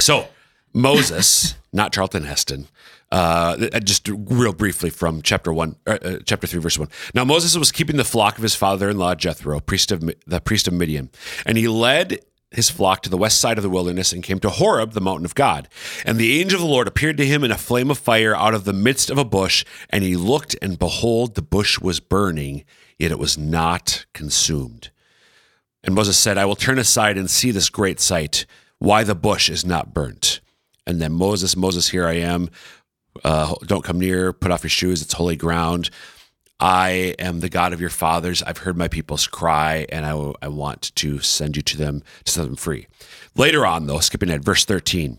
so 0.00 0.28
Moses, 0.72 1.54
not 1.72 1.92
Charlton 1.92 2.24
Heston. 2.24 2.68
Uh, 3.12 3.68
uh, 3.72 3.80
just 3.80 4.08
real 4.08 4.52
briefly 4.52 4.90
from 4.90 5.22
chapter 5.22 5.52
one, 5.52 5.76
uh, 5.86 5.98
uh, 6.02 6.18
chapter 6.24 6.46
three, 6.46 6.60
verse 6.60 6.78
one. 6.78 6.88
Now 7.14 7.24
Moses 7.24 7.56
was 7.56 7.70
keeping 7.70 7.96
the 7.98 8.04
flock 8.04 8.36
of 8.36 8.42
his 8.42 8.56
father-in-law 8.56 9.14
Jethro, 9.14 9.60
priest 9.60 9.92
of 9.92 10.10
the 10.26 10.40
priest 10.40 10.66
of 10.66 10.74
Midian, 10.74 11.10
and 11.44 11.56
he 11.56 11.68
led 11.68 12.18
his 12.50 12.70
flock 12.70 13.02
to 13.02 13.10
the 13.10 13.16
west 13.16 13.40
side 13.40 13.58
of 13.58 13.62
the 13.62 13.70
wilderness 13.70 14.12
and 14.12 14.22
came 14.22 14.38
to 14.40 14.50
Horeb, 14.50 14.92
the 14.92 15.00
mountain 15.00 15.24
of 15.24 15.34
God. 15.34 15.68
And 16.04 16.16
the 16.16 16.40
angel 16.40 16.60
of 16.60 16.66
the 16.66 16.72
Lord 16.72 16.86
appeared 16.86 17.16
to 17.18 17.26
him 17.26 17.42
in 17.42 17.50
a 17.50 17.58
flame 17.58 17.90
of 17.90 17.98
fire 17.98 18.36
out 18.36 18.54
of 18.54 18.64
the 18.64 18.72
midst 18.72 19.10
of 19.10 19.18
a 19.18 19.24
bush. 19.24 19.64
And 19.90 20.04
he 20.04 20.16
looked, 20.16 20.56
and 20.62 20.78
behold, 20.78 21.34
the 21.34 21.42
bush 21.42 21.80
was 21.80 22.00
burning, 22.00 22.64
yet 22.98 23.10
it 23.10 23.18
was 23.18 23.36
not 23.36 24.06
consumed. 24.12 24.90
And 25.82 25.94
Moses 25.94 26.16
said, 26.16 26.38
I 26.38 26.44
will 26.44 26.56
turn 26.56 26.78
aside 26.78 27.16
and 27.18 27.30
see 27.30 27.50
this 27.50 27.68
great 27.68 28.00
sight, 28.00 28.46
why 28.78 29.04
the 29.04 29.14
bush 29.14 29.48
is 29.50 29.64
not 29.64 29.94
burnt. 29.94 30.40
And 30.86 31.00
then 31.00 31.12
Moses, 31.12 31.56
Moses, 31.56 31.88
here 31.88 32.06
I 32.06 32.14
am. 32.14 32.50
Uh, 33.24 33.54
don't 33.64 33.84
come 33.84 33.98
near, 33.98 34.32
put 34.32 34.50
off 34.50 34.62
your 34.62 34.70
shoes, 34.70 35.02
it's 35.02 35.14
holy 35.14 35.36
ground. 35.36 35.90
I 36.58 37.14
am 37.18 37.40
the 37.40 37.48
God 37.48 37.72
of 37.72 37.80
your 37.80 37.90
fathers. 37.90 38.42
I've 38.42 38.58
heard 38.58 38.76
my 38.76 38.88
people's 38.88 39.26
cry, 39.26 39.86
and 39.90 40.06
I, 40.06 40.32
I 40.40 40.48
want 40.48 40.94
to 40.96 41.18
send 41.20 41.56
you 41.56 41.62
to 41.62 41.76
them 41.76 42.02
to 42.24 42.32
set 42.32 42.44
them 42.44 42.56
free. 42.56 42.86
Later 43.34 43.66
on, 43.66 43.86
though, 43.86 44.00
skipping 44.00 44.30
ahead, 44.30 44.44
verse 44.44 44.64
13. 44.64 45.18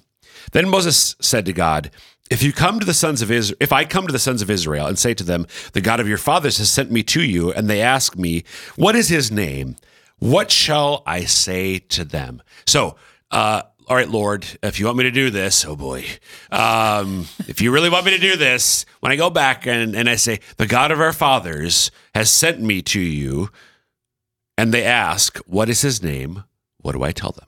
Then 0.52 0.70
Moses 0.70 1.16
said 1.20 1.46
to 1.46 1.54
God, 1.54 1.92
if 2.30 2.44
you 2.44 2.52
come 2.52 2.80
to 2.80 2.86
the 2.86 2.94
sons 2.94 3.22
of 3.22 3.32
Israel, 3.32 3.58
if 3.60 3.72
I 3.72 3.86
come 3.86 4.08
to 4.08 4.14
the 4.14 4.20
sons 4.20 4.42
of 4.42 4.50
Israel 4.50 4.88
and 4.88 5.00
say 5.00 5.14
to 5.14 5.24
them, 5.24 5.46
the 5.74 5.82
God 5.82 6.00
of 6.00 6.10
your 6.10 6.18
fathers 6.18 6.58
has 6.58 6.70
sent 6.70 6.92
me 6.92 7.04
to 7.04 7.22
you, 7.22 7.52
and 7.54 7.70
they 7.70 7.82
ask 7.82 8.18
me, 8.18 8.44
what 8.76 8.96
is 8.96 9.10
his 9.10 9.32
name? 9.32 9.76
What 10.20 10.52
shall 10.52 11.04
I 11.06 11.22
say 11.26 11.80
to 11.80 12.04
them? 12.04 12.42
So, 12.66 12.96
uh, 13.32 13.62
all 13.88 13.96
right, 13.96 14.10
Lord, 14.10 14.46
if 14.64 14.80
you 14.80 14.86
want 14.86 14.98
me 14.98 15.04
to 15.06 15.12
do 15.12 15.30
this, 15.30 15.64
oh 15.66 15.76
boy, 15.76 16.06
um, 16.52 17.26
if 17.48 17.62
you 17.62 17.72
really 17.72 17.90
want 17.90 18.06
me 18.06 18.12
to 18.12 18.18
do 18.18 18.36
this, 18.36 18.86
when 19.00 19.12
I 19.12 19.16
go 19.16 19.30
back 19.30 19.66
and, 19.66 19.96
and 19.96 20.10
I 20.10 20.16
say, 20.16 20.40
the 20.58 20.68
God 20.68 20.92
of 20.92 21.00
our 21.00 21.14
fathers 21.14 21.90
has 22.14 22.30
sent 22.30 22.60
me 22.62 22.82
to 22.84 23.00
you, 23.00 23.50
and 24.58 24.74
they 24.74 24.84
ask, 24.84 25.38
what 25.46 25.70
is 25.70 25.82
his 25.82 26.02
name? 26.04 26.44
What 26.82 26.94
do 26.94 27.04
I 27.04 27.12
tell 27.12 27.32
them? 27.32 27.46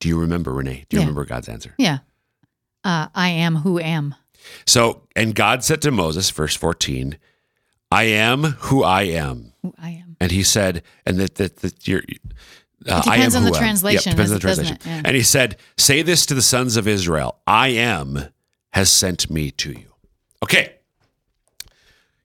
Do 0.00 0.08
you 0.08 0.18
remember, 0.18 0.52
Renee? 0.52 0.86
Do 0.88 0.96
you 0.96 1.00
Yeah. 1.00 1.06
remember 1.06 1.24
God's 1.24 1.48
answer? 1.48 1.74
Yeah. 1.78 1.98
Uh, 2.82 3.06
I 3.14 3.28
am 3.28 3.56
who 3.56 3.78
am. 3.78 4.14
So, 4.66 5.02
and 5.14 5.34
God 5.34 5.62
said 5.62 5.80
to 5.82 5.90
Moses, 5.92 6.30
verse 6.30 6.56
14, 6.56 7.18
I 7.92 8.04
am 8.04 8.42
who 8.42 8.82
I 8.82 9.02
am. 9.02 9.52
Who 9.62 9.74
I 9.78 9.90
am. 9.90 10.16
And 10.20 10.32
he 10.32 10.42
said, 10.42 10.82
and 11.06 11.18
that, 11.18 11.36
that, 11.36 11.58
that 11.58 11.86
you're, 11.86 12.02
uh, 12.88 13.02
It 13.04 13.08
I 13.08 13.16
depends 13.16 13.34
am 13.34 13.44
on 13.44 13.50
the 13.50 13.56
translation, 13.58 14.10
Yep, 14.10 14.16
depends 14.16 14.30
on 14.32 14.34
the 14.36 14.40
translation. 14.40 14.78
Yeah. 14.84 15.02
And 15.04 15.16
he 15.16 15.22
said, 15.22 15.56
Say 15.76 16.02
this 16.02 16.26
to 16.26 16.34
the 16.34 16.42
sons 16.42 16.76
of 16.76 16.86
Israel 16.88 17.38
I 17.46 17.68
am 17.68 18.28
has 18.72 18.90
sent 18.90 19.30
me 19.30 19.50
to 19.52 19.70
you. 19.72 19.92
Okay. 20.42 20.74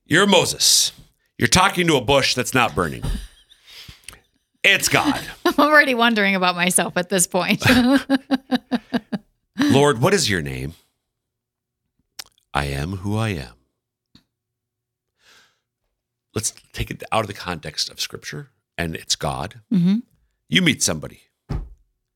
You're 0.06 0.26
Moses. 0.26 0.92
You're 1.38 1.48
talking 1.50 1.86
to 1.88 1.96
a 1.98 2.02
bush 2.02 2.34
that's 2.34 2.54
not 2.54 2.74
burning. 2.74 3.04
It's 4.64 4.90
God. 4.90 5.22
I'm 5.46 5.54
already 5.60 5.94
wondering 5.96 6.36
about 6.36 6.56
myself 6.56 6.98
at 6.98 7.10
this 7.10 7.28
point. 7.28 7.64
Lord, 9.60 10.02
what 10.02 10.14
is 10.14 10.30
your 10.30 10.42
name? 10.42 10.74
I 12.54 12.66
am 12.66 12.98
who 12.98 13.18
I 13.18 13.30
am. 13.30 13.54
Let's 16.34 16.54
take 16.74 16.90
it 16.92 17.04
out 17.12 17.22
of 17.22 17.28
the 17.28 17.34
context 17.34 17.90
of 17.90 18.00
scripture 18.00 18.50
and 18.78 18.96
it's 18.96 19.16
God. 19.16 19.62
hmm 19.72 19.98
You 20.50 20.62
meet 20.62 20.82
somebody. 20.82 21.22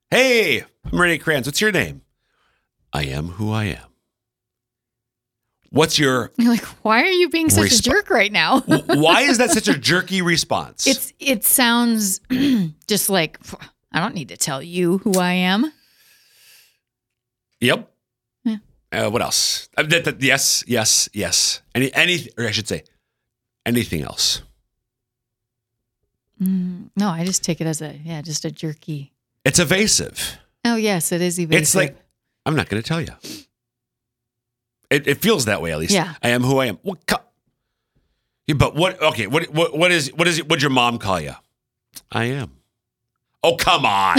Hey, 0.10 0.64
I'm 0.92 1.00
Renee 1.00 1.18
Kranz. 1.18 1.48
What's 1.48 1.62
your 1.62 1.72
name? 1.72 2.02
I 2.94 3.04
am 3.06 3.30
who 3.30 3.52
I 3.52 3.66
am. 3.66 3.88
What's 5.70 5.98
your 5.98 6.32
You're 6.38 6.52
like, 6.52 6.66
why 6.84 7.02
are 7.02 7.10
you 7.10 7.30
being 7.30 7.50
such 7.50 7.66
Resp- 7.72 7.80
a 7.80 7.84
jerk 7.84 8.10
right 8.10 8.32
now? 8.32 8.60
why 8.88 9.22
is 9.22 9.38
that 9.38 9.52
such 9.52 9.68
a 9.68 9.78
jerky 9.78 10.22
response? 10.22 10.86
It's 10.88 11.14
it 11.20 11.44
sounds 11.44 12.20
just 12.88 13.10
like 13.10 13.40
I 13.92 14.00
don't 14.00 14.16
need 14.16 14.30
to 14.30 14.38
tell 14.38 14.62
you 14.62 15.00
who 15.00 15.18
I 15.20 15.34
am. 15.34 15.72
Yep. 17.62 17.90
Yeah. 18.44 18.58
Uh, 18.92 19.10
what 19.10 19.22
else? 19.22 19.70
Uh, 19.78 19.84
that- 19.84 20.04
that- 20.06 20.22
yes, 20.22 20.64
yes, 20.68 21.08
yes. 21.14 21.62
Any 21.76 21.94
any 21.94 22.28
or 22.38 22.48
I 22.48 22.52
should 22.52 22.68
say 22.68 22.84
anything 23.66 24.02
else. 24.04 24.42
Mm, 26.42 26.90
no, 26.96 27.10
I 27.10 27.24
just 27.26 27.44
take 27.44 27.62
it 27.62 27.68
as 27.68 27.82
a 27.82 27.94
yeah, 28.04 28.22
just 28.22 28.46
a 28.46 28.52
jerky. 28.52 29.12
It's 29.46 29.60
evasive. 29.60 30.38
Oh 30.66 30.76
yes, 30.76 31.12
it 31.12 31.22
is 31.22 31.40
evasive. 31.40 31.62
It's 31.62 31.76
like 31.76 31.96
I'm 32.46 32.56
not 32.56 32.70
going 32.70 32.82
to 32.82 32.88
tell 32.88 33.02
you. 33.02 33.10
It, 34.90 35.08
it 35.08 35.22
feels 35.22 35.46
that 35.46 35.62
way 35.62 35.72
at 35.72 35.80
least. 35.80 35.94
Yeah. 35.94 36.16
I 36.22 36.30
am 36.30 36.44
who 36.44 36.58
I 36.60 36.66
am. 36.66 36.78
What? 36.82 37.06
Co- 37.08 37.18
but 38.56 38.76
what? 38.76 39.02
Okay. 39.02 39.28
What? 39.28 39.50
What? 39.54 39.78
What 39.78 39.92
is? 39.92 40.12
What 40.14 40.28
is? 40.28 40.40
it? 40.40 40.50
What'd 40.50 40.62
your 40.62 40.72
mom 40.72 40.98
call 40.98 41.20
you? 41.22 41.34
I 42.12 42.26
am. 42.26 42.58
Oh 43.44 43.56
come 43.56 43.86
on. 43.86 44.18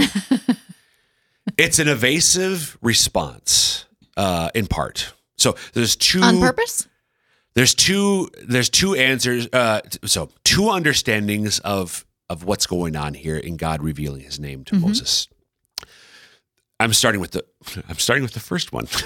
it's 1.58 1.78
an 1.78 1.88
evasive 1.88 2.78
response, 2.80 3.84
uh, 4.16 4.50
in 4.54 4.66
part. 4.66 5.12
So 5.36 5.56
there's 5.74 5.96
two 5.96 6.20
on 6.22 6.40
purpose. 6.40 6.86
there's 7.54 7.74
two 7.74 8.30
there's 8.44 8.68
two 8.70 8.94
answers 8.94 9.48
uh 9.52 9.80
so 10.04 10.30
two 10.44 10.70
understandings 10.70 11.58
of 11.60 12.06
of 12.32 12.44
what's 12.44 12.66
going 12.66 12.96
on 12.96 13.14
here 13.14 13.36
in 13.36 13.56
god 13.56 13.82
revealing 13.82 14.22
his 14.22 14.38
name 14.40 14.64
to 14.64 14.74
Mhm. 14.74 14.80
moses. 14.80 15.28
I'm 16.80 16.92
starting 16.92 17.20
with 17.20 17.30
the 17.32 17.44
i'm 17.88 17.98
starting 17.98 18.22
with 18.24 18.32
the 18.34 18.40
first 18.40 18.72
one. 18.72 18.86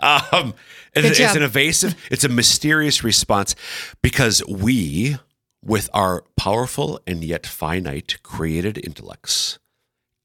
Um 0.00 0.54
it's, 0.94 1.18
it's 1.20 1.36
an 1.36 1.42
evasive 1.42 1.94
it's 2.10 2.24
a 2.24 2.28
mysterious 2.28 3.04
response 3.04 3.54
because 4.02 4.42
we 4.46 5.16
with 5.64 5.88
our 5.94 6.24
powerful 6.36 7.00
and 7.06 7.22
yet 7.24 7.46
finite 7.46 8.22
created 8.22 8.76
intellects 8.84 9.58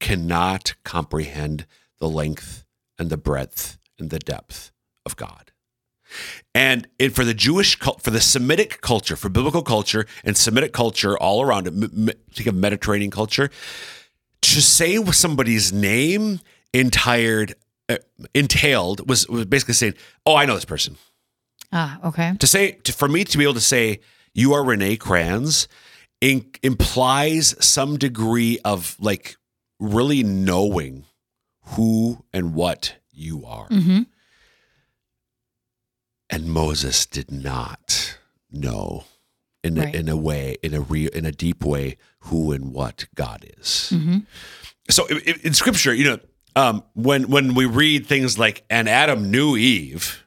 cannot 0.00 0.74
comprehend 0.84 1.66
the 1.98 2.08
length 2.08 2.64
and 2.98 3.08
the 3.10 3.16
breadth 3.16 3.78
and 3.98 4.10
the 4.10 4.18
depth 4.18 4.70
of 5.06 5.16
god 5.16 5.52
and 6.54 6.86
it, 6.98 7.14
for 7.14 7.24
the 7.24 7.34
Jewish, 7.34 7.76
cul- 7.76 7.98
for 7.98 8.10
the 8.10 8.20
Semitic 8.20 8.80
culture, 8.80 9.16
for 9.16 9.28
biblical 9.28 9.62
culture 9.62 10.06
and 10.24 10.36
Semitic 10.36 10.72
culture 10.72 11.16
all 11.18 11.42
around 11.42 11.66
it, 11.66 11.74
m- 11.74 12.10
think 12.32 12.46
of 12.48 12.54
Mediterranean 12.54 13.10
culture, 13.10 13.50
to 14.42 14.60
say 14.60 15.02
somebody's 15.12 15.72
name 15.72 16.40
entired, 16.72 17.54
uh, 17.88 17.96
entailed 18.34 19.08
was, 19.08 19.28
was 19.28 19.46
basically 19.46 19.74
saying, 19.74 19.94
"Oh, 20.26 20.36
I 20.36 20.44
know 20.46 20.54
this 20.54 20.64
person." 20.64 20.96
Ah, 21.72 21.98
okay. 22.04 22.34
To 22.38 22.46
say, 22.46 22.72
to, 22.84 22.92
for 22.92 23.08
me 23.08 23.24
to 23.24 23.38
be 23.38 23.44
able 23.44 23.54
to 23.54 23.60
say, 23.60 24.00
"You 24.32 24.52
are 24.54 24.62
Renee 24.64 24.96
Kranz," 24.96 25.66
in, 26.20 26.46
implies 26.62 27.54
some 27.64 27.98
degree 27.98 28.58
of 28.64 28.96
like 29.00 29.36
really 29.80 30.22
knowing 30.22 31.04
who 31.68 32.24
and 32.32 32.54
what 32.54 32.94
you 33.12 33.44
are. 33.46 33.66
hmm 33.66 34.02
And 36.30 36.46
Moses 36.48 37.06
did 37.06 37.30
not 37.30 38.16
know 38.50 39.04
in 39.62 39.76
Right. 39.76 39.94
a, 39.94 39.98
in 39.98 40.08
a 40.08 40.16
way, 40.16 40.56
in 40.62 40.74
a 40.74 40.80
real, 40.80 41.10
in 41.10 41.24
a 41.24 41.32
deep 41.32 41.64
way, 41.64 41.96
who 42.20 42.52
and 42.52 42.72
what 42.72 43.06
God 43.14 43.44
is. 43.58 43.90
Mm-hmm. 43.94 44.18
So 44.90 45.06
i- 45.10 45.22
i- 45.26 45.38
in 45.42 45.54
Scripture, 45.54 45.94
you 45.94 46.04
know, 46.04 46.18
um, 46.56 46.82
when 46.94 47.28
when 47.28 47.54
we 47.54 47.64
read 47.66 48.06
things 48.06 48.38
like 48.38 48.64
"and 48.70 48.88
Adam 48.88 49.30
knew 49.30 49.56
Eve," 49.56 50.24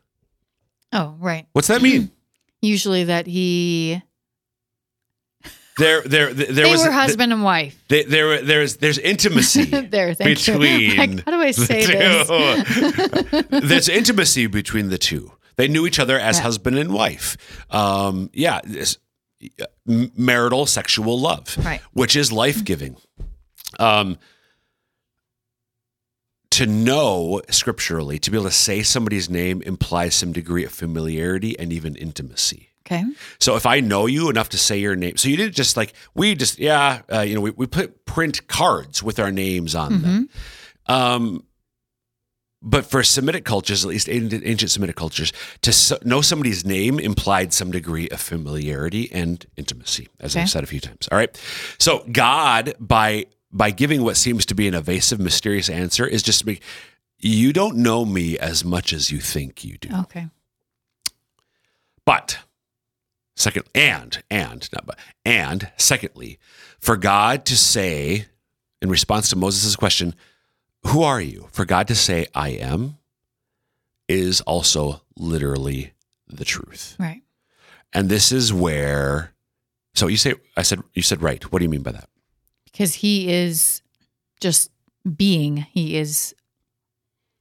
Oh, 0.94 1.16
right. 1.20 1.46
what's 1.54 1.68
that 1.68 1.82
mean? 1.82 2.12
Usually 2.62 3.04
that 3.06 3.27
he 3.27 4.01
there, 5.77 6.01
there, 6.01 6.34
there 6.34 6.51
they 6.51 6.72
was 6.72 6.84
were 6.84 6.92
husband 6.92 7.32
and 7.32 7.44
wife. 7.44 7.82
there, 7.88 8.04
there, 8.06 8.42
there's 8.42 8.77
there's 8.77 8.98
intimacy. 8.98 9.63
there, 9.66 10.13
thank 10.16 10.38
between 10.38 10.80
you. 10.82 10.96
Like, 10.96 11.24
how 11.25 11.32
do 11.32 11.39
I 11.39 11.51
say 11.51 11.86
this? 11.86 13.48
There's 13.50 13.88
intimacy 13.89 14.48
between 14.48 14.89
the 14.89 14.98
two. 14.98 15.32
They 15.58 15.68
knew 15.68 15.86
each 15.86 16.00
other 16.00 16.18
as 16.20 16.38
Yeah. 16.38 16.44
husband 16.44 16.78
and 16.78 16.94
wife. 16.94 17.36
Um, 17.70 18.30
yeah, 18.34 18.62
this, 18.64 18.98
m- 19.88 20.12
marital 20.16 20.66
sexual 20.66 21.20
love, 21.20 21.58
Right. 21.64 21.82
which 21.94 22.16
is 22.16 22.32
life 22.32 22.64
giving. 22.64 22.96
Um, 23.80 24.18
to 26.52 26.66
know 26.66 27.42
scripturally, 27.50 28.18
to 28.20 28.32
be 28.32 28.38
able 28.38 28.46
to 28.50 28.52
say 28.56 28.82
somebody's 28.82 29.30
name 29.30 29.62
implies 29.64 30.16
some 30.16 30.32
degree 30.32 30.64
of 30.64 30.72
familiarity 30.72 31.58
and 31.60 31.74
even 31.74 31.96
intimacy. 31.96 32.70
Okay. 32.86 33.04
So 33.40 33.58
if 33.58 33.66
I 33.66 33.82
know 33.82 34.06
you 34.06 34.30
enough 34.30 34.48
to 34.50 34.58
say 34.58 34.80
your 34.80 34.96
name, 34.96 35.18
so 35.18 35.28
you 35.28 35.36
didn't 35.36 35.56
just 35.56 35.76
like 35.76 35.92
we 36.16 36.36
just 36.36 36.58
yeah, 36.58 37.02
uh, 37.12 37.20
you 37.20 37.36
know, 37.36 37.42
we, 37.42 37.52
we 37.52 37.68
put 37.68 38.06
print 38.06 38.48
cards 38.48 39.04
with 39.04 39.20
our 39.20 39.32
names 39.32 39.76
on 39.76 40.02
them. 40.02 40.30
Um, 40.86 41.44
but 42.62 42.86
for 42.86 43.04
Semitic 43.04 43.46
cultures, 43.46 43.84
at 43.86 43.90
least 43.90 44.10
ancient 44.10 44.72
Semitic 44.72 44.96
cultures, 44.96 45.32
to 45.62 46.00
know 46.04 46.22
somebody's 46.22 46.66
name 46.66 47.00
implied 47.00 47.54
some 47.54 47.72
degree 47.72 48.10
of 48.10 48.20
familiarity 48.20 49.10
and 49.12 49.46
intimacy, 49.56 50.08
as 50.20 50.36
Okay. 50.36 50.44
I've 50.44 50.50
said 50.50 50.64
a 50.64 50.68
few 50.68 50.80
times. 50.80 51.08
All 51.12 51.18
right, 51.18 51.40
so 51.78 52.06
God 52.12 52.74
by 52.80 53.28
by 53.52 53.72
giving 53.72 54.04
what 54.04 54.18
seems 54.18 54.46
to 54.48 54.56
be 54.56 54.68
an 54.68 54.74
evasive, 54.74 55.20
mysterious 55.20 55.70
answer 55.70 56.06
is 56.06 56.22
just 56.22 56.40
to 56.40 56.46
make 56.48 56.62
you 57.20 57.54
don't 57.54 57.78
know 57.78 58.06
me 58.06 58.38
as 58.38 58.64
much 58.64 58.94
as 58.94 59.12
you 59.12 59.20
think 59.20 59.64
you 59.64 59.78
do. 59.78 59.90
Okay. 60.02 60.28
But 62.06 62.40
second, 63.36 63.66
and 63.76 64.24
and 64.30 64.68
not 64.74 64.86
but 64.86 64.98
and 65.26 65.72
secondly, 65.78 66.40
for 66.80 66.98
God 66.98 67.46
to 67.46 67.58
say 67.58 68.26
in 68.82 68.90
response 68.90 69.30
to 69.30 69.36
Moses' 69.36 69.76
question, 69.76 70.16
"Who 70.86 71.03
are 71.03 71.22
you?" 71.22 71.48
For 71.51 71.65
God 71.65 71.88
to 71.88 71.96
say, 71.96 72.27
"I 72.34 72.50
am," 72.50 72.98
is 74.07 74.41
also 74.41 75.01
literally 75.17 75.93
the 76.27 76.46
truth. 76.46 76.96
Right. 77.00 77.24
And 77.93 78.10
this 78.10 78.31
is 78.31 78.53
where. 78.53 79.34
So 79.96 80.07
you 80.07 80.17
say, 80.17 80.36
I 80.55 80.62
said, 80.62 80.81
you 80.93 81.01
said 81.01 81.22
right. 81.22 81.43
What 81.51 81.60
do 81.60 81.65
you 81.65 81.69
mean 81.69 81.81
by 81.81 81.91
that? 81.91 82.10
Because 82.65 82.93
he 82.93 83.31
is 83.31 83.81
just 84.39 84.69
being. 85.15 85.57
He 85.57 85.98
is 85.98 86.36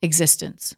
existence. 0.02 0.74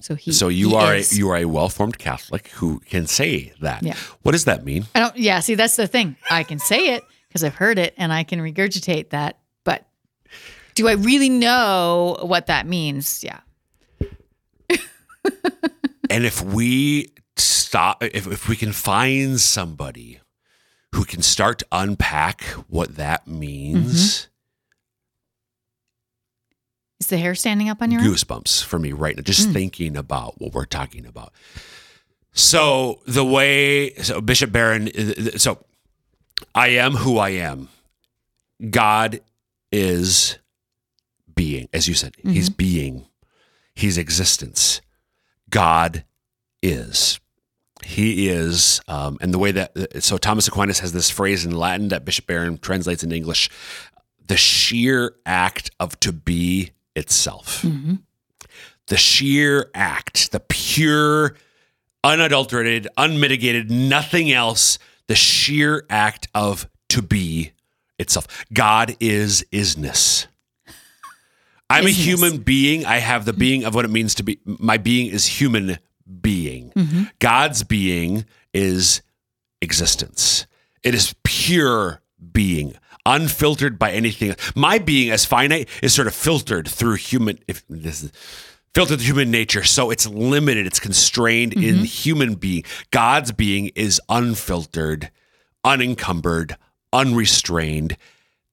So 0.00 0.14
he. 0.14 0.32
so 0.32 0.48
you 0.48 0.70
he 0.70 0.74
are 0.76 0.94
a, 0.94 1.02
you 1.10 1.28
are 1.30 1.36
a 1.36 1.44
well-formed 1.44 1.98
Catholic 1.98 2.48
who 2.48 2.80
can 2.80 3.06
say 3.06 3.52
that. 3.60 3.82
Yeah. 3.82 3.94
What 4.22 4.32
does 4.32 4.46
that 4.46 4.64
mean? 4.64 4.86
I 4.94 5.00
don't. 5.00 5.16
Yeah. 5.16 5.40
See, 5.40 5.54
that's 5.54 5.76
the 5.76 5.86
thing. 5.86 6.16
I 6.30 6.44
can 6.44 6.58
say 6.58 6.94
it 6.94 7.04
because 7.28 7.44
I've 7.44 7.54
heard 7.54 7.78
it 7.78 7.94
and 7.96 8.12
I 8.12 8.24
can 8.24 8.40
regurgitate 8.40 9.10
that. 9.10 9.38
Do 10.74 10.88
I 10.88 10.92
really 10.92 11.28
know 11.28 12.18
what 12.22 12.46
that 12.46 12.66
means? 12.66 13.22
Yeah. 13.22 13.40
And 16.10 16.26
if 16.26 16.42
we 16.42 17.12
stop, 17.36 18.04
if, 18.04 18.26
if 18.26 18.46
we 18.46 18.54
can 18.54 18.72
find 18.72 19.40
somebody 19.40 20.20
who 20.94 21.06
can 21.06 21.22
start 21.22 21.60
to 21.60 21.66
unpack 21.72 22.42
what 22.68 22.96
that 22.96 23.26
means, 23.26 23.94
mm-hmm. 23.94 24.28
Is 27.00 27.06
the 27.08 27.16
hair 27.18 27.34
standing 27.34 27.68
up 27.68 27.82
on 27.82 27.90
your? 27.90 28.00
goosebumps 28.00 28.62
for 28.62 28.78
me 28.78 28.92
right 28.92 29.16
now, 29.16 29.22
just 29.22 29.48
mm. 29.48 29.52
thinking 29.52 29.96
about 29.96 30.40
what 30.40 30.52
we're 30.52 30.66
talking 30.66 31.04
about. 31.04 31.32
So 32.32 33.00
the 33.06 33.24
way, 33.24 33.94
so 33.94 34.20
Bishop 34.20 34.52
Barron, 34.52 34.88
uh, 34.88 35.36
so 35.36 35.64
I 36.54 36.68
am 36.68 36.92
who 36.92 37.18
I 37.18 37.30
am. 37.30 37.70
God 38.70 39.20
is 39.72 40.38
being, 41.42 41.68
as 41.72 41.88
you 41.88 41.94
said, 41.94 42.14
He's 42.22 42.48
mm-hmm. 42.48 42.56
being, 42.56 43.06
He's 43.74 43.98
existence. 43.98 44.80
God 45.50 46.04
is. 46.62 47.18
He 47.84 48.28
is, 48.28 48.80
um, 48.86 49.18
and 49.20 49.34
the 49.34 49.40
way 49.40 49.50
that 49.50 49.76
uh, 49.76 50.00
so 50.00 50.16
Thomas 50.16 50.46
Aquinas 50.46 50.78
has 50.78 50.92
this 50.92 51.10
phrase 51.10 51.44
in 51.44 51.50
Latin 51.50 51.88
that 51.88 52.04
Bishop 52.04 52.26
Barron 52.28 52.58
translates 52.58 53.02
into 53.02 53.16
English: 53.16 53.50
the 54.24 54.36
sheer 54.36 55.16
act 55.26 55.72
of 55.80 55.98
to 56.00 56.12
be 56.12 56.70
itself. 56.94 57.62
Mm-hmm. 57.62 57.94
The 58.86 58.96
sheer 58.96 59.68
act, 59.74 60.30
the 60.30 60.40
pure, 60.40 61.34
unadulterated, 62.04 62.86
unmitigated, 62.96 63.68
nothing 63.70 64.30
else. 64.30 64.78
The 65.08 65.16
sheer 65.16 65.84
act 65.90 66.28
of 66.34 66.68
to 66.90 67.02
be 67.02 67.50
itself. 67.98 68.44
God 68.52 68.96
is 69.00 69.44
isness. 69.50 70.26
I'm 71.72 71.86
a 71.86 71.90
human 71.90 72.38
being. 72.38 72.84
I 72.84 72.98
have 72.98 73.24
the 73.24 73.32
being 73.32 73.64
of 73.64 73.74
what 73.74 73.84
it 73.84 73.90
means 73.90 74.14
to 74.16 74.22
be. 74.22 74.38
My 74.44 74.76
being 74.76 75.10
is 75.10 75.26
human 75.26 75.78
being. 76.20 76.72
Mm-hmm. 76.76 77.04
God's 77.18 77.62
being 77.62 78.24
is 78.52 79.02
existence. 79.60 80.46
It 80.82 80.94
is 80.94 81.14
pure 81.24 82.02
being, 82.32 82.74
unfiltered 83.06 83.78
by 83.78 83.92
anything. 83.92 84.34
My 84.54 84.78
being 84.78 85.10
as 85.10 85.24
finite 85.24 85.68
is 85.82 85.94
sort 85.94 86.08
of 86.08 86.14
filtered 86.14 86.68
through 86.68 86.96
human. 86.96 87.38
If 87.46 87.64
this 87.68 88.02
is 88.02 88.12
filtered 88.74 88.98
through 88.98 89.06
human 89.06 89.30
nature, 89.30 89.64
so 89.64 89.90
it's 89.90 90.06
limited. 90.06 90.66
It's 90.66 90.80
constrained 90.80 91.52
in 91.54 91.76
mm-hmm. 91.76 91.84
human 91.84 92.34
being. 92.34 92.64
God's 92.90 93.32
being 93.32 93.70
is 93.74 94.00
unfiltered, 94.08 95.10
unencumbered, 95.64 96.56
unrestrained. 96.92 97.96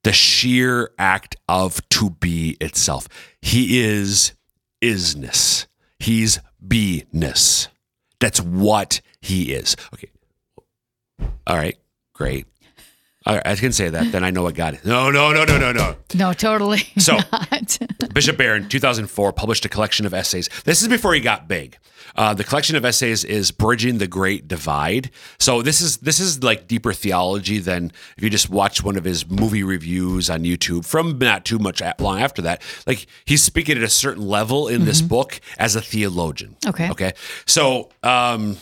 The 0.03 0.13
sheer 0.13 0.91
act 0.97 1.35
of 1.47 1.87
to 1.89 2.11
be 2.11 2.55
itself. 2.61 3.07
He 3.41 3.81
is 3.81 4.33
isness. 4.81 5.65
He's 5.99 6.39
beingness. 6.65 7.67
That's 8.19 8.39
what 8.41 9.01
he 9.21 9.53
is. 9.53 9.75
Okay. 9.93 10.09
All 11.47 11.57
right. 11.57 11.77
Great. 12.13 12.45
All 13.25 13.35
right, 13.35 13.45
I 13.45 13.55
can 13.55 13.73
say 13.73 13.89
that. 13.89 14.11
Then 14.11 14.23
I 14.23 14.31
know 14.31 14.43
what 14.43 14.55
God 14.55 14.75
is. 14.75 14.85
No, 14.85 15.11
no, 15.11 15.33
no, 15.33 15.43
no, 15.43 15.57
no, 15.57 15.71
no. 15.73 15.95
No, 16.15 16.33
totally. 16.33 16.79
So- 16.97 17.17
not. 17.31 17.77
Bishop 18.13 18.37
Barron, 18.37 18.67
2004, 18.67 19.33
published 19.33 19.65
a 19.65 19.69
collection 19.69 20.05
of 20.05 20.13
essays. 20.13 20.49
This 20.65 20.81
is 20.81 20.87
before 20.87 21.13
he 21.13 21.19
got 21.19 21.47
big. 21.47 21.77
Uh, 22.15 22.33
the 22.33 22.43
collection 22.43 22.75
of 22.75 22.83
essays 22.83 23.23
is 23.23 23.51
"Bridging 23.51 23.97
the 23.99 24.07
Great 24.07 24.47
Divide." 24.47 25.11
So 25.37 25.61
this 25.61 25.79
is 25.79 25.97
this 25.97 26.19
is 26.19 26.43
like 26.43 26.67
deeper 26.67 26.91
theology 26.91 27.59
than 27.59 27.91
if 28.17 28.23
you 28.23 28.29
just 28.29 28.49
watch 28.49 28.83
one 28.83 28.97
of 28.97 29.03
his 29.03 29.29
movie 29.29 29.63
reviews 29.63 30.29
on 30.29 30.43
YouTube 30.43 30.85
from 30.85 31.17
not 31.19 31.45
too 31.45 31.59
much 31.59 31.81
long 31.99 32.19
after 32.19 32.41
that. 32.41 32.61
Like 32.87 33.05
he's 33.25 33.43
speaking 33.43 33.77
at 33.77 33.83
a 33.83 33.89
certain 33.89 34.27
level 34.27 34.67
in 34.67 34.85
this 34.85 35.01
book 35.01 35.39
as 35.57 35.75
a 35.75 35.81
theologian. 35.81 36.57
Okay. 36.67 36.89
Okay. 36.89 37.13
So 37.45 37.89
um, 38.03 38.57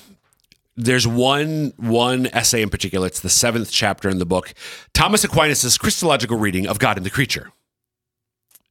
there's 0.75 1.07
one 1.07 1.73
one 1.77 2.27
essay 2.27 2.61
in 2.61 2.69
particular. 2.69 3.07
It's 3.07 3.21
the 3.21 3.29
seventh 3.29 3.71
chapter 3.71 4.09
in 4.09 4.19
the 4.19 4.25
book. 4.25 4.53
Thomas 4.93 5.23
Aquinas' 5.23 5.77
Christological 5.77 6.37
reading 6.37 6.67
of 6.67 6.79
God 6.79 6.97
and 6.97 7.05
the 7.05 7.09
creature. 7.09 7.51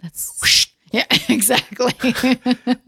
That's. 0.00 0.65
Yeah, 0.96 1.04
exactly. 1.28 1.92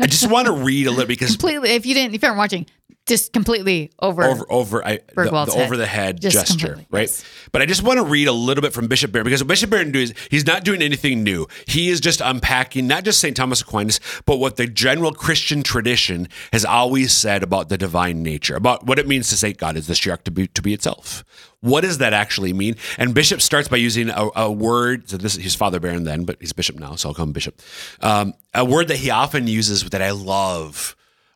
I 0.01 0.07
just 0.07 0.31
want 0.31 0.47
to 0.47 0.53
read 0.53 0.87
a 0.87 0.90
little 0.90 1.07
because 1.07 1.31
completely. 1.31 1.71
If 1.71 1.85
you 1.85 1.94
didn't, 1.94 2.14
if 2.14 2.23
you 2.23 2.27
aren't 2.29 2.38
watching, 2.38 2.66
just 3.09 3.33
completely 3.33 3.90
over. 4.01 4.22
over 4.22 4.46
over 4.51 4.87
I, 4.87 5.01
the, 5.14 5.24
the 5.24 5.55
over 5.57 5.77
the 5.77 5.87
head 5.87 6.20
Just 6.20 6.37
gesture, 6.37 6.85
right? 6.90 7.03
yes. 7.03 7.24
But 7.51 7.62
I 7.62 7.66
just 7.66 7.83
want 7.83 7.98
to 7.98 8.05
read 8.05 8.29
a 8.29 8.33
little 8.33 8.62
bit 8.62 8.72
from 8.72 8.87
Bishop 8.87 9.11
Barron 9.11 9.24
because 9.24 9.42
what 9.42 9.48
Bishop 9.48 9.70
Barron 9.70 9.90
does 9.90 10.12
he's 10.31 10.46
not 10.46 10.62
doing 10.62 10.83
anything 10.83 11.24
new. 11.24 11.48
He 11.66 11.88
is 11.88 12.01
just 12.01 12.20
unpacking 12.20 12.87
not 12.87 13.05
just 13.05 13.18
St. 13.20 13.37
Thomas 13.37 13.62
Aquinas, 13.62 13.98
but 14.27 14.37
what 14.37 14.57
the 14.57 14.66
general 14.66 15.12
Christian 15.12 15.62
tradition 15.62 16.29
has 16.53 16.64
always 16.64 17.12
said 17.12 17.42
about 17.42 17.70
the 17.70 17.79
divine 17.79 18.22
nature, 18.22 18.55
about 18.55 18.87
what 18.87 18.98
it 18.98 19.09
means 19.09 19.29
to 19.31 19.37
say 19.37 19.53
God 19.53 19.77
is 19.77 19.87
the 19.87 19.94
sheer 19.94 20.18
to 20.18 20.31
be 20.31 20.46
to 20.48 20.62
be 20.62 20.74
itself. 20.74 21.24
What 21.61 21.81
does 21.81 21.98
that 21.98 22.12
actually 22.12 22.53
mean? 22.53 22.77
And 22.98 23.14
Bishop 23.14 23.40
starts 23.40 23.66
by 23.66 23.79
using 23.79 24.11
a, 24.11 24.29
a 24.37 24.53
word. 24.53 25.09
So 25.09 25.16
this 25.16 25.35
he's 25.35 25.55
Father 25.55 25.81
Barron 25.81 26.05
then, 26.05 26.24
but 26.24 26.37
he's 26.40 26.53
Bishop 26.53 26.77
now, 26.77 26.94
so 26.94 27.09
I'll 27.09 27.14
call 27.14 27.24
him 27.24 27.33
Bishop. 27.33 27.61
Um, 28.01 28.35
a 28.55 28.64
word 28.64 28.88
that 28.88 28.98
he 28.98 29.11
often 29.11 29.46
uses 29.46 29.88
that 29.90 30.03
I 30.03 30.11
love 30.11 30.94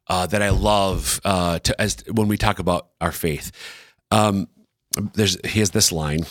uh, 0.08 0.26
that 0.26 0.42
I 0.42 0.50
love 0.50 1.20
uh, 1.24 1.58
to, 1.60 1.80
as 1.80 2.04
when 2.10 2.28
we 2.28 2.36
talk 2.36 2.58
about 2.58 2.88
our 3.00 3.12
faith. 3.12 3.52
Um, 4.10 4.48
there's 5.14 5.38
he 5.46 5.60
has 5.60 5.70
this 5.70 5.90
line 5.90 6.26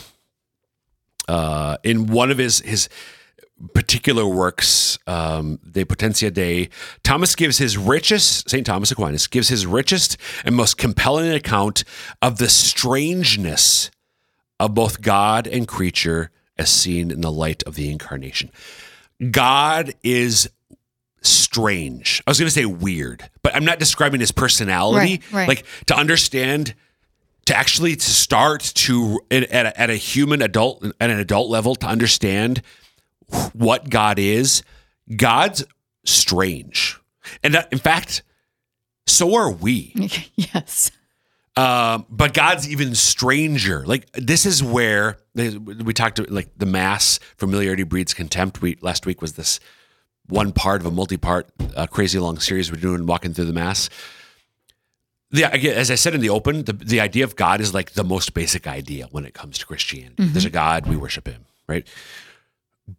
uh, 1.27 1.77
in 1.83 2.07
one 2.07 2.31
of 2.31 2.37
his 2.37 2.59
his 2.59 2.89
particular 3.73 4.25
works, 4.25 4.97
um, 5.07 5.59
De 5.69 5.85
Potentia 5.85 6.31
Dei, 6.31 6.69
Thomas 7.03 7.35
gives 7.35 7.57
his 7.59 7.77
richest, 7.77 8.49
St. 8.49 8.65
Thomas 8.65 8.91
Aquinas 8.91 9.27
gives 9.27 9.49
his 9.49 9.65
richest 9.65 10.17
and 10.43 10.55
most 10.55 10.77
compelling 10.77 11.31
account 11.31 11.83
of 12.21 12.37
the 12.37 12.49
strangeness 12.49 13.91
of 14.59 14.73
both 14.73 15.01
God 15.01 15.47
and 15.47 15.67
creature 15.67 16.31
as 16.57 16.69
seen 16.69 17.11
in 17.11 17.21
the 17.21 17.31
light 17.31 17.63
of 17.63 17.75
the 17.75 17.91
incarnation. 17.91 18.51
God 19.29 19.93
is 20.03 20.49
strange. 21.21 22.21
I 22.25 22.31
was 22.31 22.39
going 22.39 22.47
to 22.47 22.53
say 22.53 22.65
weird, 22.65 23.29
but 23.43 23.55
I'm 23.55 23.65
not 23.65 23.79
describing 23.79 24.19
his 24.19 24.31
personality. 24.31 25.21
Right, 25.31 25.33
right. 25.33 25.47
Like 25.47 25.65
to 25.87 25.95
understand, 25.95 26.73
to 27.45 27.55
actually 27.55 27.95
to 27.95 28.09
start 28.09 28.61
to 28.61 29.19
at 29.29 29.43
a, 29.51 29.79
at 29.79 29.89
a 29.89 29.95
human 29.95 30.41
adult 30.41 30.85
at 30.99 31.09
an 31.09 31.19
adult 31.19 31.49
level 31.49 31.75
to 31.75 31.87
understand 31.87 32.61
what 33.53 33.89
God 33.89 34.19
is. 34.19 34.63
God's 35.15 35.65
strange, 36.05 36.99
and 37.43 37.53
that, 37.53 37.71
in 37.71 37.79
fact, 37.79 38.23
so 39.07 39.35
are 39.35 39.51
we. 39.51 39.93
yes. 40.35 40.91
Um, 41.57 42.05
but 42.09 42.33
God's 42.33 42.69
even 42.69 42.95
stranger. 42.95 43.85
Like 43.85 44.09
this 44.13 44.45
is 44.45 44.63
where 44.63 45.17
we 45.35 45.93
talked 45.93 46.17
about 46.17 46.31
like 46.31 46.49
the 46.57 46.65
mass 46.65 47.19
familiarity 47.35 47.83
breeds 47.83 48.13
contempt. 48.13 48.61
We 48.61 48.77
last 48.81 49.05
week 49.05 49.21
was 49.21 49.33
this 49.33 49.59
one 50.27 50.51
part 50.51 50.81
of 50.81 50.87
a 50.87 50.91
multi-part 50.91 51.47
uh, 51.75 51.87
crazy 51.87 52.19
long 52.19 52.39
series 52.39 52.71
we're 52.71 52.79
doing 52.79 53.05
walking 53.05 53.33
through 53.33 53.45
the 53.45 53.53
mass. 53.53 53.89
Yeah, 55.33 55.47
as 55.49 55.89
I 55.89 55.95
said 55.95 56.13
in 56.13 56.19
the 56.21 56.29
open, 56.29 56.63
the, 56.65 56.73
the 56.73 56.99
idea 56.99 57.23
of 57.23 57.35
God 57.37 57.61
is 57.61 57.73
like 57.73 57.91
the 57.93 58.03
most 58.03 58.33
basic 58.33 58.67
idea 58.67 59.07
when 59.11 59.25
it 59.25 59.33
comes 59.33 59.57
to 59.59 59.65
Christianity. 59.65 60.15
There's 60.25 60.43
a 60.45 60.49
God, 60.49 60.87
we 60.87 60.97
worship 60.97 61.25
him, 61.27 61.45
right? 61.67 61.87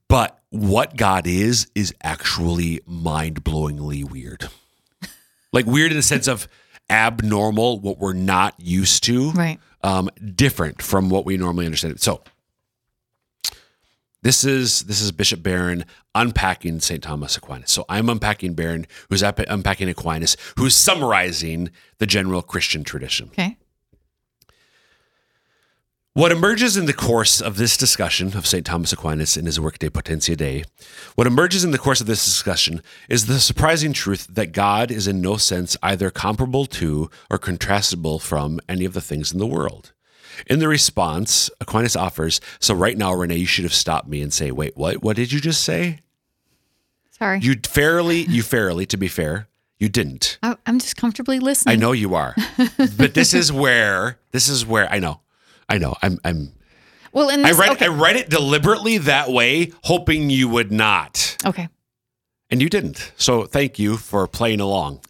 But 0.09 0.39
what 0.49 0.97
God 0.97 1.27
is 1.27 1.67
is 1.75 1.95
actually 2.03 2.81
mind-blowingly 2.87 4.05
weird. 4.11 4.49
like 5.53 5.67
weird 5.67 5.91
in 5.91 5.97
the 5.99 6.03
sense 6.03 6.27
of 6.27 6.49
abnormal, 6.89 7.81
what 7.81 7.99
we're 7.99 8.15
not 8.15 8.55
used 8.59 9.05
to, 9.05 9.31
Right. 9.33 9.59
um, 9.83 10.09
different 10.35 10.81
from 10.81 11.11
what 11.11 11.27
we 11.27 11.37
normally 11.37 11.67
understand. 11.67 12.01
So 12.01 12.23
this 14.23 14.45
is 14.45 14.83
this 14.83 15.01
is 15.01 15.13
Bishop 15.13 15.43
Barron 15.43 15.85
unpacking 16.15 16.81
St. 16.81 17.03
Thomas 17.03 17.37
Aquinas. 17.37 17.71
So 17.71 17.85
I'm 17.89 18.09
unpacking 18.09 18.55
Barron, 18.55 18.87
who's 19.09 19.23
unpacking 19.23 19.89
Aquinas, 19.89 20.37
who's 20.57 20.77
summarizing 20.77 21.71
the 21.99 22.07
general 22.07 22.43
Christian 22.43 22.85
tradition. 22.85 23.29
Okay. 23.33 23.57
What 26.15 26.31
emerges 26.31 26.77
in 26.77 26.85
the 26.85 26.93
course 26.93 27.41
of 27.41 27.57
this 27.57 27.75
discussion 27.75 28.37
of 28.37 28.47
St. 28.47 28.67
Thomas 28.67 28.93
Aquinas 28.93 29.39
in 29.39 29.47
his 29.47 29.59
work 29.59 29.79
De 29.79 29.91
Potentia 29.91 30.37
Dei, 30.37 30.65
what 31.15 31.27
emerges 31.27 31.65
in 31.65 31.71
the 31.71 31.79
course 31.79 32.03
of 32.03 32.07
this 32.07 32.23
discussion 32.23 32.83
is 33.09 33.25
the 33.25 33.41
surprising 33.41 33.95
truth 33.95 34.27
that 34.29 34.53
God 34.53 34.91
is 34.91 35.09
in 35.09 35.23
no 35.23 35.39
sense 35.39 35.75
either 35.83 36.11
comparable 36.11 36.67
to 36.67 37.09
or 37.31 37.39
contrastable 37.39 38.21
from 38.21 38.61
any 38.69 38.85
of 38.85 38.93
the 38.93 39.01
things 39.01 39.33
in 39.33 39.39
the 39.39 39.47
world. 39.47 39.95
In 40.47 40.59
the 40.59 40.69
response, 40.69 41.51
Aquinas 41.61 41.97
offers, 41.97 42.41
so 42.59 42.75
right 42.75 42.97
now, 42.97 43.13
Renee, 43.13 43.37
you 43.37 43.47
should 43.47 43.65
have 43.65 43.75
stopped 43.75 44.09
me 44.09 44.23
and 44.23 44.33
say, 44.33 44.51
wait, 44.51 44.77
what? 44.77 45.03
What 45.03 45.17
did 45.17 45.33
you 45.33 45.41
just 45.41 45.63
say? 45.63 46.01
Sorry. 47.11 47.39
You 47.41 47.55
fairly, 47.63 48.23
you 48.23 48.43
fairly, 48.43 48.87
to 48.87 48.97
be 48.97 49.09
fair, 49.09 49.49
you 49.79 49.89
didn't. 49.89 50.39
I, 50.43 50.57
I'm 50.67 50.79
just 50.79 50.97
comfortably 50.97 51.39
listening. 51.39 51.73
I 51.73 51.77
know 51.77 51.93
you 51.93 52.15
are. 52.15 52.35
but 52.97 53.15
this 53.15 53.35
is 53.35 53.53
where, 53.53 54.19
this 54.31 54.49
is 54.49 54.65
where, 54.67 54.91
I 54.91 54.99
know, 54.99 55.21
I 55.69 55.79
know, 55.79 55.97
I'm, 56.03 56.19
I'm, 56.25 56.53
Well, 57.13 57.29
in 57.29 57.45
I 57.45 57.51
read 57.53 57.73
okay. 57.73 57.87
I 57.87 57.89
read 57.89 58.17
it 58.17 58.31
deliberately 58.31 58.99
that 58.99 59.31
way, 59.31 59.73
hoping 59.85 60.31
you 60.31 60.49
would 60.49 60.73
not, 60.73 61.37
okay. 61.45 61.69
and 62.51 62.63
you 62.63 62.69
didn't. 62.69 63.13
So 63.17 63.45
thank 63.45 63.79
you 63.79 63.97
for 63.97 64.27
playing 64.27 64.61
along. 64.61 65.01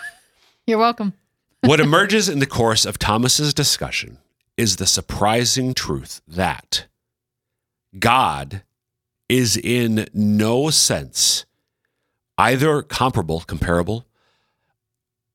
You're 0.66 0.78
welcome. 0.78 1.14
what 1.60 1.80
emerges 1.80 2.28
in 2.28 2.38
the 2.38 2.46
course 2.46 2.84
of 2.84 2.98
Thomas's 2.98 3.52
discussion 3.52 4.18
is 4.56 4.76
the 4.76 4.86
surprising 4.86 5.74
truth 5.74 6.20
that 6.26 6.86
God 7.98 8.62
is 9.28 9.56
in 9.56 10.08
no 10.12 10.70
sense 10.70 11.46
either 12.38 12.82
comparable, 12.82 13.40
comparable. 13.40 14.06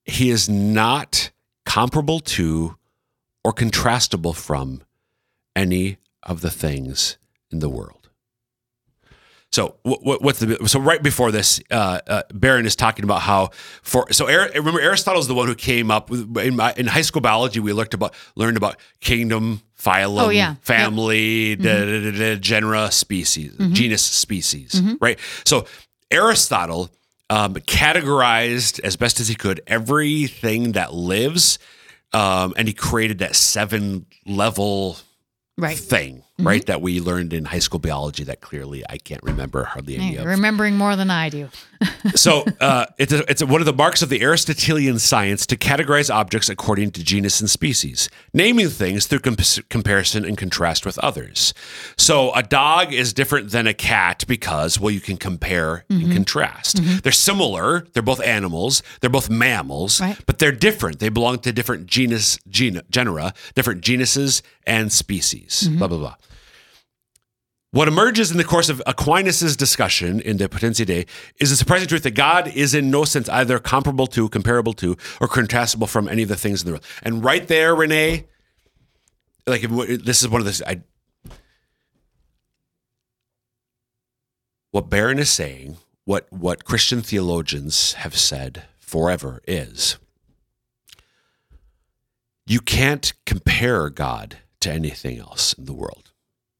He 0.03 0.29
is 0.29 0.49
not 0.49 1.31
comparable 1.65 2.19
to 2.19 2.77
or 3.43 3.53
contrastable 3.53 4.35
from 4.35 4.83
any 5.55 5.97
of 6.23 6.41
the 6.41 6.51
things 6.51 7.17
in 7.51 7.59
the 7.59 7.69
world. 7.69 7.96
So 9.57 9.75
what, 9.81 10.21
what's 10.21 10.37
the 10.37 10.67
so 10.67 10.79
right 10.79 11.01
before 11.01 11.31
this, 11.31 11.59
uh, 11.71 11.99
uh, 12.05 12.21
Barron 12.31 12.67
is 12.67 12.75
talking 12.75 13.03
about 13.03 13.21
how 13.21 13.49
for 13.81 14.05
so 14.13 14.27
remember 14.27 14.79
Aristotle 14.79 15.19
is 15.19 15.27
the 15.27 15.33
one 15.33 15.47
who 15.47 15.55
came 15.55 15.89
up 15.89 16.11
with 16.11 16.37
in, 16.37 16.55
my, 16.57 16.75
in 16.77 16.85
high 16.85 17.01
school 17.01 17.21
biology 17.23 17.59
we 17.59 17.73
looked 17.73 17.95
about 17.95 18.13
learned 18.35 18.55
about 18.55 18.77
kingdom, 18.99 19.61
phylum, 19.75 20.21
Oh, 20.25 20.29
yeah. 20.29 20.55
family, 20.61 21.55
da, 21.55 21.85
da, 21.85 22.11
da, 22.11 22.11
da, 22.19 22.35
genera, 22.35 22.91
species, 22.91 23.55
genus, 23.71 24.03
species, 24.03 24.79
right? 25.01 25.17
So 25.43 25.65
Aristotle 26.11 26.91
um, 27.31 27.55
categorized 27.55 28.79
as 28.81 28.95
best 28.95 29.19
as 29.19 29.27
he 29.27 29.33
could 29.33 29.61
everything 29.65 30.73
that 30.73 30.93
lives, 30.93 31.57
um, 32.13 32.53
and 32.57 32.67
he 32.67 32.75
created 32.75 33.17
that 33.19 33.35
seven 33.35 34.05
level 34.27 34.97
Right. 35.57 35.75
thing, 35.75 36.21
Mm-hmm. 36.37 36.47
right? 36.47 36.65
That 36.67 36.81
we 36.83 36.99
learned 36.99 37.33
in 37.33 37.45
high 37.45 37.57
school 37.57 37.79
biology 37.79 38.23
that 38.25 38.41
clearly 38.41 38.83
I 38.87 38.97
can't 38.99 39.23
remember 39.23 39.63
hardly 39.63 39.95
any 39.95 40.13
You're 40.13 40.21
of. 40.21 40.27
remembering 40.27 40.77
more 40.77 40.95
than 40.95 41.09
I 41.09 41.29
do. 41.29 41.49
So 42.15 42.45
uh, 42.59 42.85
it's, 42.97 43.13
a, 43.13 43.29
it's 43.29 43.41
a, 43.41 43.45
one 43.45 43.61
of 43.61 43.65
the 43.65 43.73
marks 43.73 44.01
of 44.01 44.09
the 44.09 44.21
Aristotelian 44.23 44.97
science 44.97 45.45
to 45.47 45.57
categorize 45.57 46.11
objects 46.13 46.49
according 46.49 46.91
to 46.91 47.03
genus 47.03 47.39
and 47.39 47.49
species, 47.49 48.09
naming 48.33 48.69
things 48.69 49.05
through 49.05 49.19
comp- 49.19 49.69
comparison 49.69 50.25
and 50.25 50.37
contrast 50.37 50.85
with 50.85 50.97
others. 50.99 51.53
So 51.97 52.33
a 52.33 52.41
dog 52.41 52.93
is 52.93 53.13
different 53.13 53.51
than 53.51 53.67
a 53.67 53.73
cat 53.75 54.23
because, 54.27 54.79
well, 54.79 54.89
you 54.89 55.01
can 55.01 55.17
compare 55.17 55.85
and 55.89 56.01
mm-hmm. 56.03 56.13
contrast. 56.13 56.77
Mm-hmm. 56.77 56.97
They're 56.99 57.11
similar. 57.11 57.85
They're 57.93 58.01
both 58.01 58.21
animals. 58.21 58.81
They're 59.01 59.09
both 59.11 59.29
mammals, 59.29 60.01
Right. 60.01 60.17
but 60.25 60.39
they're 60.39 60.51
different. 60.51 60.99
They 60.99 61.09
belong 61.09 61.39
to 61.39 61.51
different 61.53 61.85
genus, 61.87 62.39
gen- 62.49 62.81
genera, 62.89 63.33
different 63.53 63.81
genuses 63.81 64.41
and 64.65 64.91
species. 64.91 65.67
Blah 65.69 65.87
blah 65.87 65.97
blah. 65.99 66.15
What 67.77 67.87
emerges 67.87 68.31
in 68.31 68.37
the 68.37 68.43
course 68.43 68.69
of 68.69 68.81
Aquinas' 68.87 69.55
discussion 69.55 70.19
in 70.19 70.37
De 70.37 70.49
Potentia 70.49 70.83
Dei 70.83 71.05
is 71.39 71.51
the 71.51 71.55
surprising 71.55 71.87
truth 71.87 72.01
that 72.01 72.15
God 72.15 72.47
is 72.47 72.73
in 72.73 72.89
no 72.89 73.05
sense 73.05 73.29
either 73.29 73.59
comparable 73.59 74.07
to, 74.07 74.27
comparable 74.29 74.73
to, 74.73 74.97
or 75.21 75.27
contrastable 75.27 75.87
from 75.87 76.07
any 76.07 76.23
of 76.23 76.29
the 76.29 76.35
things 76.35 76.63
in 76.63 76.65
the 76.65 76.71
world. 76.71 76.85
And 77.03 77.23
right 77.23 77.47
there, 77.47 77.75
Renee, 77.75 78.25
like 79.45 79.61
this 79.61 80.23
is 80.23 80.27
one 80.27 80.41
of 80.41 80.45
the 80.45 80.63
I, 80.67 80.81
what 84.71 84.89
Barron 84.89 85.19
is 85.19 85.29
saying, 85.29 85.77
what 86.03 86.25
what 86.33 86.65
Christian 86.65 87.03
theologians 87.03 87.93
have 87.93 88.17
said 88.17 88.63
forever 88.79 89.43
is 89.47 89.99
you 92.47 92.59
can't 92.59 93.13
compare 93.27 93.91
God 93.91 94.39
to 94.61 94.71
anything 94.71 95.19
else 95.19 95.53
in 95.53 95.65
the 95.65 95.75
world. 95.75 96.11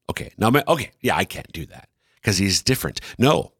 Okay, 0.09 0.31
now, 0.37 0.51
okay, 0.67 0.91
yeah, 1.01 1.15
I 1.15 1.25
can't 1.25 1.51
do 1.51 1.65
that 1.67 1.89
because 2.15 2.37
he's 2.37 2.61
different. 2.61 3.01
No, 3.17 3.51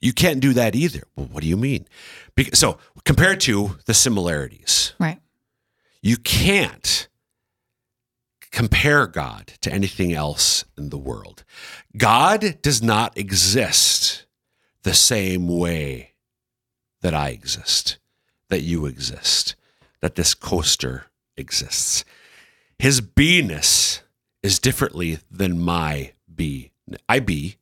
you 0.00 0.12
can't 0.12 0.40
do 0.40 0.52
that 0.52 0.74
either. 0.74 1.02
Well, 1.16 1.26
what 1.32 1.42
do 1.42 1.48
you 1.48 1.56
mean? 1.56 1.86
Because, 2.34 2.58
so, 2.58 2.78
compared 3.04 3.40
to 3.40 3.78
the 3.86 3.94
similarities, 3.94 4.92
Right. 4.98 5.20
you 6.02 6.16
can't 6.18 7.08
compare 8.50 9.06
God 9.06 9.52
to 9.60 9.72
anything 9.72 10.12
else 10.12 10.64
in 10.76 10.90
the 10.90 10.98
world. 10.98 11.44
God 11.96 12.60
does 12.62 12.82
not 12.82 13.16
exist 13.16 14.24
the 14.82 14.94
same 14.94 15.48
way 15.48 16.12
that 17.02 17.14
I 17.14 17.30
exist, 17.30 17.98
that 18.48 18.62
you 18.62 18.86
exist, 18.86 19.54
that 20.00 20.14
this 20.14 20.34
coaster 20.34 21.06
exists. 21.36 22.04
His 22.78 23.00
beingness 23.00 24.00
is 24.42 24.58
differently 24.58 25.18
than 25.30 25.60
my 25.60 26.12
be. 26.32 26.70
I 27.08 27.20
be. 27.20 27.56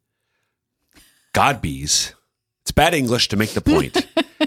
God 1.32 1.60
bees. 1.60 2.14
It's 2.62 2.72
bad 2.72 2.94
English 2.94 3.28
to 3.28 3.36
make 3.36 3.50
the 3.50 3.60
point. 3.60 4.06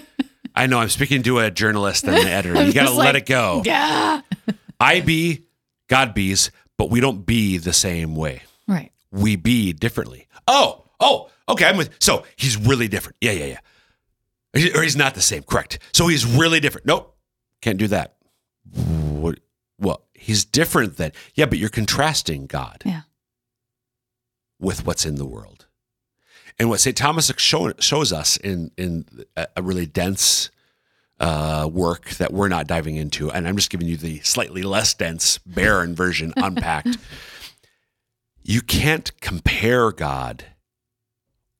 I 0.55 0.67
know 0.67 0.79
I'm 0.79 0.89
speaking 0.89 1.23
to 1.23 1.39
a 1.39 1.51
journalist 1.51 2.03
and 2.03 2.15
an 2.15 2.27
editor. 2.27 2.63
You 2.63 2.73
got 2.73 2.87
to 2.87 2.93
let 2.93 3.13
like, 3.13 3.23
it 3.23 3.25
go. 3.27 3.61
Yeah. 3.65 4.21
I 4.79 4.99
be, 5.01 5.45
God 5.87 6.13
bees, 6.13 6.51
but 6.77 6.89
we 6.89 6.99
don't 6.99 7.25
be 7.25 7.57
the 7.57 7.73
same 7.73 8.15
way. 8.15 8.41
Right. 8.67 8.91
We 9.11 9.35
be 9.35 9.73
differently. 9.73 10.27
Oh, 10.47 10.83
oh, 10.99 11.29
okay. 11.47 11.65
I'm 11.65 11.77
with. 11.77 11.91
So 11.99 12.25
he's 12.35 12.57
really 12.57 12.87
different. 12.87 13.17
Yeah, 13.21 13.31
yeah, 13.31 13.57
yeah. 14.53 14.77
Or 14.77 14.81
he's 14.81 14.97
not 14.97 15.15
the 15.15 15.21
same. 15.21 15.43
Correct. 15.43 15.79
So 15.93 16.07
he's 16.07 16.25
really 16.25 16.59
different. 16.59 16.87
Nope, 16.87 17.15
can't 17.61 17.77
do 17.77 17.87
that. 17.87 18.15
Well, 19.79 20.03
he's 20.13 20.45
different 20.45 20.97
than. 20.97 21.11
Yeah, 21.35 21.45
but 21.45 21.57
you're 21.57 21.69
contrasting 21.69 22.45
God 22.47 22.81
Yeah. 22.85 23.01
with 24.59 24.85
what's 24.85 25.05
in 25.05 25.15
the 25.15 25.25
world. 25.25 25.65
And 26.57 26.69
what 26.69 26.81
St. 26.81 26.97
Thomas 26.97 27.31
show, 27.37 27.71
shows 27.79 28.11
us 28.11 28.35
in, 28.35 28.71
in 28.77 29.05
a, 29.37 29.47
a 29.57 29.61
really 29.61 29.85
dense 29.85 30.49
uh, 31.19 31.69
work 31.71 32.09
that 32.11 32.33
we're 32.33 32.49
not 32.49 32.67
diving 32.67 32.95
into, 32.97 33.31
and 33.31 33.47
I'm 33.47 33.55
just 33.55 33.69
giving 33.69 33.87
you 33.87 33.95
the 33.97 34.19
slightly 34.19 34.61
less 34.63 34.93
dense, 34.93 35.37
Barron 35.39 35.95
version 35.95 36.33
unpacked. 36.37 36.97
You 38.43 38.61
can't 38.61 39.11
compare 39.21 39.91
God 39.91 40.45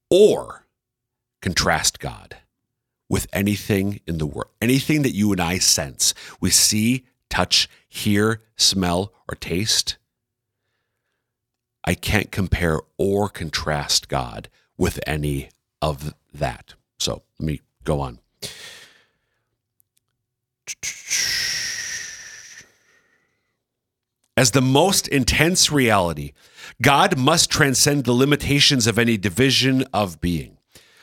or 0.10 0.66
contrast 1.42 2.00
God 2.00 2.38
with 3.10 3.28
anything 3.34 4.02
in 4.06 4.18
the 4.18 4.26
world, 4.26 4.50
anything 4.62 5.02
that 5.04 5.12
you 5.16 5.32
and 5.32 5.42
I 5.42 5.58
sense, 5.58 6.14
we 6.40 6.50
see, 6.50 7.06
touch, 7.30 7.68
hear, 7.90 8.42
smell, 8.56 9.12
or 9.28 9.36
taste. 9.36 9.98
I 11.84 11.96
can't 11.96 12.32
compare 12.32 12.80
or 12.98 13.30
contrast 13.30 14.08
God 14.08 14.48
with 14.78 15.00
any 15.08 15.50
of 15.82 16.14
that. 16.34 16.76
So 17.00 17.24
let 17.40 17.46
me 17.46 17.62
go 17.84 18.00
on. 18.00 18.20
As 24.38 24.52
the 24.52 24.62
most 24.62 25.08
intense 25.08 25.72
reality, 25.72 26.32
God 26.82 27.18
must 27.18 27.50
transcend 27.50 28.06
the 28.06 28.14
limitations 28.14 28.88
of 28.88 28.98
any 28.98 29.18
division 29.18 29.84
of 29.94 30.22
being. 30.22 30.59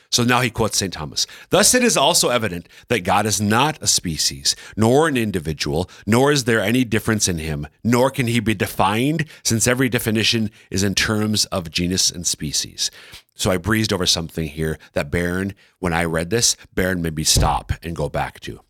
So 0.09 0.23
now 0.23 0.41
he 0.41 0.49
quotes 0.49 0.77
St. 0.77 0.93
Thomas. 0.93 1.27
Thus, 1.49 1.73
it 1.73 1.83
is 1.83 1.97
also 1.97 2.29
evident 2.29 2.69
that 2.87 3.03
God 3.03 3.25
is 3.25 3.41
not 3.41 3.81
a 3.81 3.87
species, 3.87 4.55
nor 4.75 5.07
an 5.07 5.17
individual, 5.17 5.89
nor 6.05 6.31
is 6.31 6.45
there 6.45 6.61
any 6.61 6.83
difference 6.83 7.27
in 7.27 7.39
him, 7.39 7.67
nor 7.83 8.09
can 8.09 8.27
he 8.27 8.39
be 8.39 8.53
defined, 8.53 9.25
since 9.43 9.67
every 9.67 9.89
definition 9.89 10.49
is 10.71 10.83
in 10.83 10.95
terms 10.95 11.45
of 11.45 11.69
genus 11.69 12.09
and 12.09 12.25
species. 12.25 12.89
So 13.35 13.51
I 13.51 13.57
breezed 13.57 13.93
over 13.93 14.05
something 14.05 14.47
here 14.47 14.79
that 14.93 15.11
Barron, 15.11 15.53
when 15.79 15.93
I 15.93 16.05
read 16.05 16.29
this, 16.29 16.55
Barron 16.73 17.01
made 17.01 17.15
me 17.15 17.23
stop 17.23 17.71
and 17.83 17.95
go 17.95 18.09
back 18.09 18.39
to. 18.41 18.61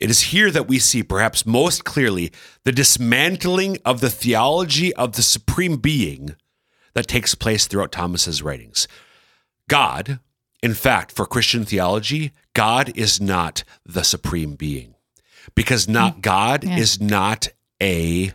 It 0.00 0.10
is 0.10 0.22
here 0.22 0.50
that 0.50 0.66
we 0.66 0.78
see, 0.78 1.02
perhaps 1.02 1.44
most 1.44 1.84
clearly, 1.84 2.32
the 2.64 2.72
dismantling 2.72 3.76
of 3.84 4.00
the 4.00 4.08
theology 4.08 4.94
of 4.94 5.12
the 5.12 5.22
supreme 5.22 5.76
being 5.76 6.34
that 6.94 7.06
takes 7.06 7.34
place 7.34 7.66
throughout 7.66 7.92
Thomas's 7.92 8.42
writings. 8.42 8.88
God, 9.68 10.18
in 10.62 10.74
fact, 10.74 11.12
for 11.12 11.26
Christian 11.26 11.64
theology, 11.64 12.32
God 12.54 12.96
is 12.96 13.20
not 13.20 13.64
the 13.84 14.02
supreme 14.02 14.54
being 14.54 14.94
because 15.54 15.88
not 15.88 16.16
mm. 16.16 16.22
God 16.22 16.64
yeah. 16.64 16.76
is 16.76 17.00
not 17.00 17.48
a 17.82 18.32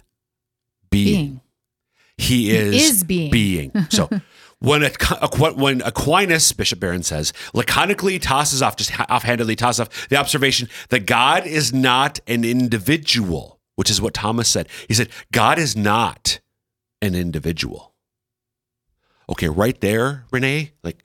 being. 0.90 1.40
being. 1.40 1.42
He 2.18 2.52
is, 2.52 2.74
he 2.74 2.82
is 2.82 3.04
being. 3.04 3.32
being. 3.32 3.72
So 3.90 4.10
when 4.60 4.84
a, 4.84 4.92
when 5.54 5.82
Aquinas, 5.82 6.52
Bishop 6.54 6.80
Barron 6.80 7.04
says, 7.04 7.34
laconically 7.54 8.20
tosses 8.20 8.62
off, 8.62 8.76
just 8.76 8.98
offhandedly 9.00 9.56
tosses 9.56 9.82
off 9.82 10.08
the 10.10 10.18
observation 10.18 10.70
that 10.90 11.06
God 11.06 11.46
is 11.46 11.74
not 11.74 12.20
an 12.28 12.44
individual, 12.44 13.60
which 13.76 13.90
is 13.90 14.02
what 14.02 14.14
Thomas 14.14 14.48
said. 14.48 14.68
He 14.88 14.94
said, 14.94 15.10
God 15.32 15.60
is 15.60 15.76
not 15.76 16.40
an 17.02 17.16
individual. 17.16 17.94
Okay, 19.30 19.50
right 19.50 19.80
there, 19.82 20.26
Renee, 20.32 20.72
like 20.84 21.04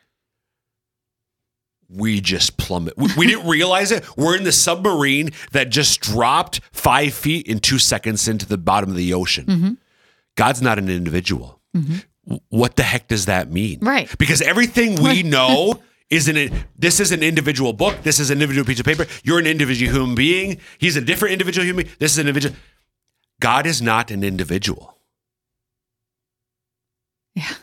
we 1.90 2.20
just 2.20 2.56
plummet. 2.56 2.96
We, 2.96 3.08
we 3.16 3.26
didn't 3.26 3.48
realize 3.48 3.90
it. 3.90 4.04
We're 4.16 4.36
in 4.36 4.44
the 4.44 4.52
submarine 4.52 5.30
that 5.52 5.70
just 5.70 6.00
dropped 6.00 6.60
five 6.72 7.12
feet 7.14 7.46
in 7.46 7.58
two 7.58 7.78
seconds 7.78 8.28
into 8.28 8.46
the 8.46 8.58
bottom 8.58 8.90
of 8.90 8.96
the 8.96 9.12
ocean. 9.14 9.46
Mm-hmm. 9.46 9.72
God's 10.36 10.62
not 10.62 10.78
an 10.78 10.88
individual. 10.88 11.60
Mm-hmm. 11.76 12.36
What 12.48 12.76
the 12.76 12.82
heck 12.82 13.08
does 13.08 13.26
that 13.26 13.50
mean? 13.50 13.80
Right. 13.80 14.16
Because 14.18 14.40
everything 14.40 15.02
we 15.02 15.22
know 15.24 15.80
isn't 16.10 16.36
it 16.36 16.52
this 16.76 16.98
is 17.00 17.12
an 17.12 17.22
individual 17.22 17.72
book 17.72 18.02
this 18.02 18.18
is 18.18 18.30
an 18.30 18.38
individual 18.38 18.66
piece 18.66 18.80
of 18.80 18.84
paper 18.84 19.06
you're 19.22 19.38
an 19.38 19.46
individual 19.46 19.92
human 19.92 20.14
being 20.16 20.58
he's 20.78 20.96
a 20.96 21.00
different 21.00 21.32
individual 21.32 21.64
human 21.64 21.84
being 21.84 21.96
this 22.00 22.12
is 22.12 22.18
an 22.18 22.26
individual 22.26 22.56
god 23.38 23.64
is 23.64 23.80
not 23.80 24.10
an 24.10 24.24
individual 24.24 24.98
yeah 27.34 27.54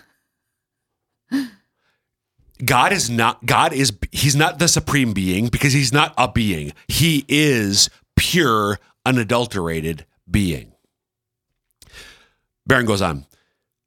God 2.64 2.92
is 2.92 3.10
not 3.10 3.46
God 3.46 3.74
is 3.74 3.94
he's 4.12 4.36
not 4.36 4.60
the 4.60 4.68
supreme 4.68 5.14
being 5.14 5.48
because 5.48 5.74
he's 5.74 5.94
not 5.94 6.14
a 6.18 6.32
being. 6.32 6.74
He 6.88 7.26
is 7.28 7.90
pure 8.16 8.80
unadulterated 9.06 10.06
being. 10.30 10.74
Barron 12.66 12.86
goes 12.86 13.02
on. 13.02 13.26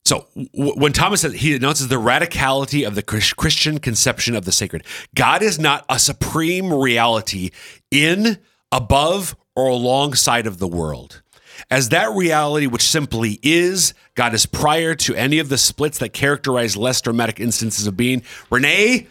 So 0.04 0.26
w- 0.34 0.74
when 0.74 0.92
Thomas 0.92 1.20
says 1.20 1.34
he 1.34 1.54
announces 1.54 1.88
the 1.88 2.00
radicality 2.00 2.86
of 2.86 2.94
the 2.94 3.02
Christian 3.02 3.78
conception 3.78 4.34
of 4.34 4.44
the 4.44 4.52
sacred, 4.52 4.84
God 5.14 5.42
is 5.42 5.58
not 5.58 5.84
a 5.88 5.98
supreme 5.98 6.72
reality 6.72 7.50
in, 7.90 8.38
above, 8.72 9.36
or 9.54 9.68
alongside 9.68 10.46
of 10.46 10.58
the 10.58 10.68
world. 10.68 11.22
As 11.70 11.88
that 11.90 12.10
reality 12.12 12.66
which 12.66 12.82
simply 12.82 13.38
is, 13.42 13.94
God 14.14 14.34
is 14.34 14.46
prior 14.46 14.94
to 14.96 15.14
any 15.14 15.38
of 15.38 15.48
the 15.48 15.58
splits 15.58 15.98
that 15.98 16.12
characterize 16.12 16.76
less 16.76 17.00
dramatic 17.00 17.40
instances 17.40 17.86
of 17.86 17.96
being. 17.96 18.22
Renee, 18.50 19.06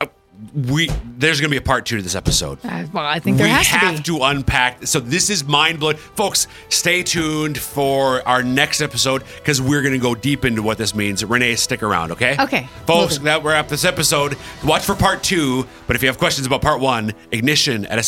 uh, 0.00 0.06
we 0.54 0.90
there's 1.18 1.40
going 1.40 1.50
to 1.50 1.54
be 1.54 1.56
a 1.58 1.62
part 1.62 1.86
two 1.86 1.96
to 1.96 2.02
this 2.02 2.14
episode. 2.16 2.58
Uh, 2.64 2.84
well, 2.92 3.04
I 3.04 3.20
think 3.20 3.36
there 3.36 3.46
we 3.46 3.50
has 3.52 3.66
to 3.68 3.72
have 3.74 3.96
be. 3.98 4.02
to 4.04 4.22
unpack. 4.22 4.86
So 4.86 4.98
this 4.98 5.30
is 5.30 5.44
mind 5.44 5.78
blowing, 5.78 5.96
folks. 5.96 6.48
Stay 6.68 7.02
tuned 7.02 7.58
for 7.58 8.26
our 8.26 8.42
next 8.42 8.80
episode 8.80 9.22
because 9.36 9.60
we're 9.60 9.82
going 9.82 9.94
to 9.94 10.00
go 10.00 10.14
deep 10.14 10.44
into 10.44 10.62
what 10.62 10.78
this 10.78 10.94
means. 10.94 11.24
Renee, 11.24 11.54
stick 11.54 11.82
around, 11.82 12.12
okay? 12.12 12.36
Okay, 12.38 12.68
folks. 12.86 13.18
That 13.18 13.42
we're 13.44 13.54
up 13.54 13.68
this 13.68 13.84
episode. 13.84 14.36
Watch 14.64 14.84
for 14.84 14.94
part 14.96 15.22
two. 15.22 15.66
But 15.86 15.96
if 15.96 16.02
you 16.02 16.08
have 16.08 16.18
questions 16.18 16.46
about 16.46 16.60
part 16.62 16.80
one, 16.80 17.12
ignition 17.30 17.86
at 17.86 17.98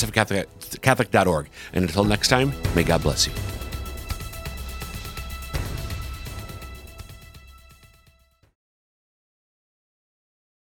sfcatholic.org. 0.75 1.49
And 1.73 1.85
until 1.85 2.05
next 2.05 2.29
time, 2.29 2.53
may 2.75 2.85
God 2.85 3.03
bless 3.03 3.27
you. 3.27 3.54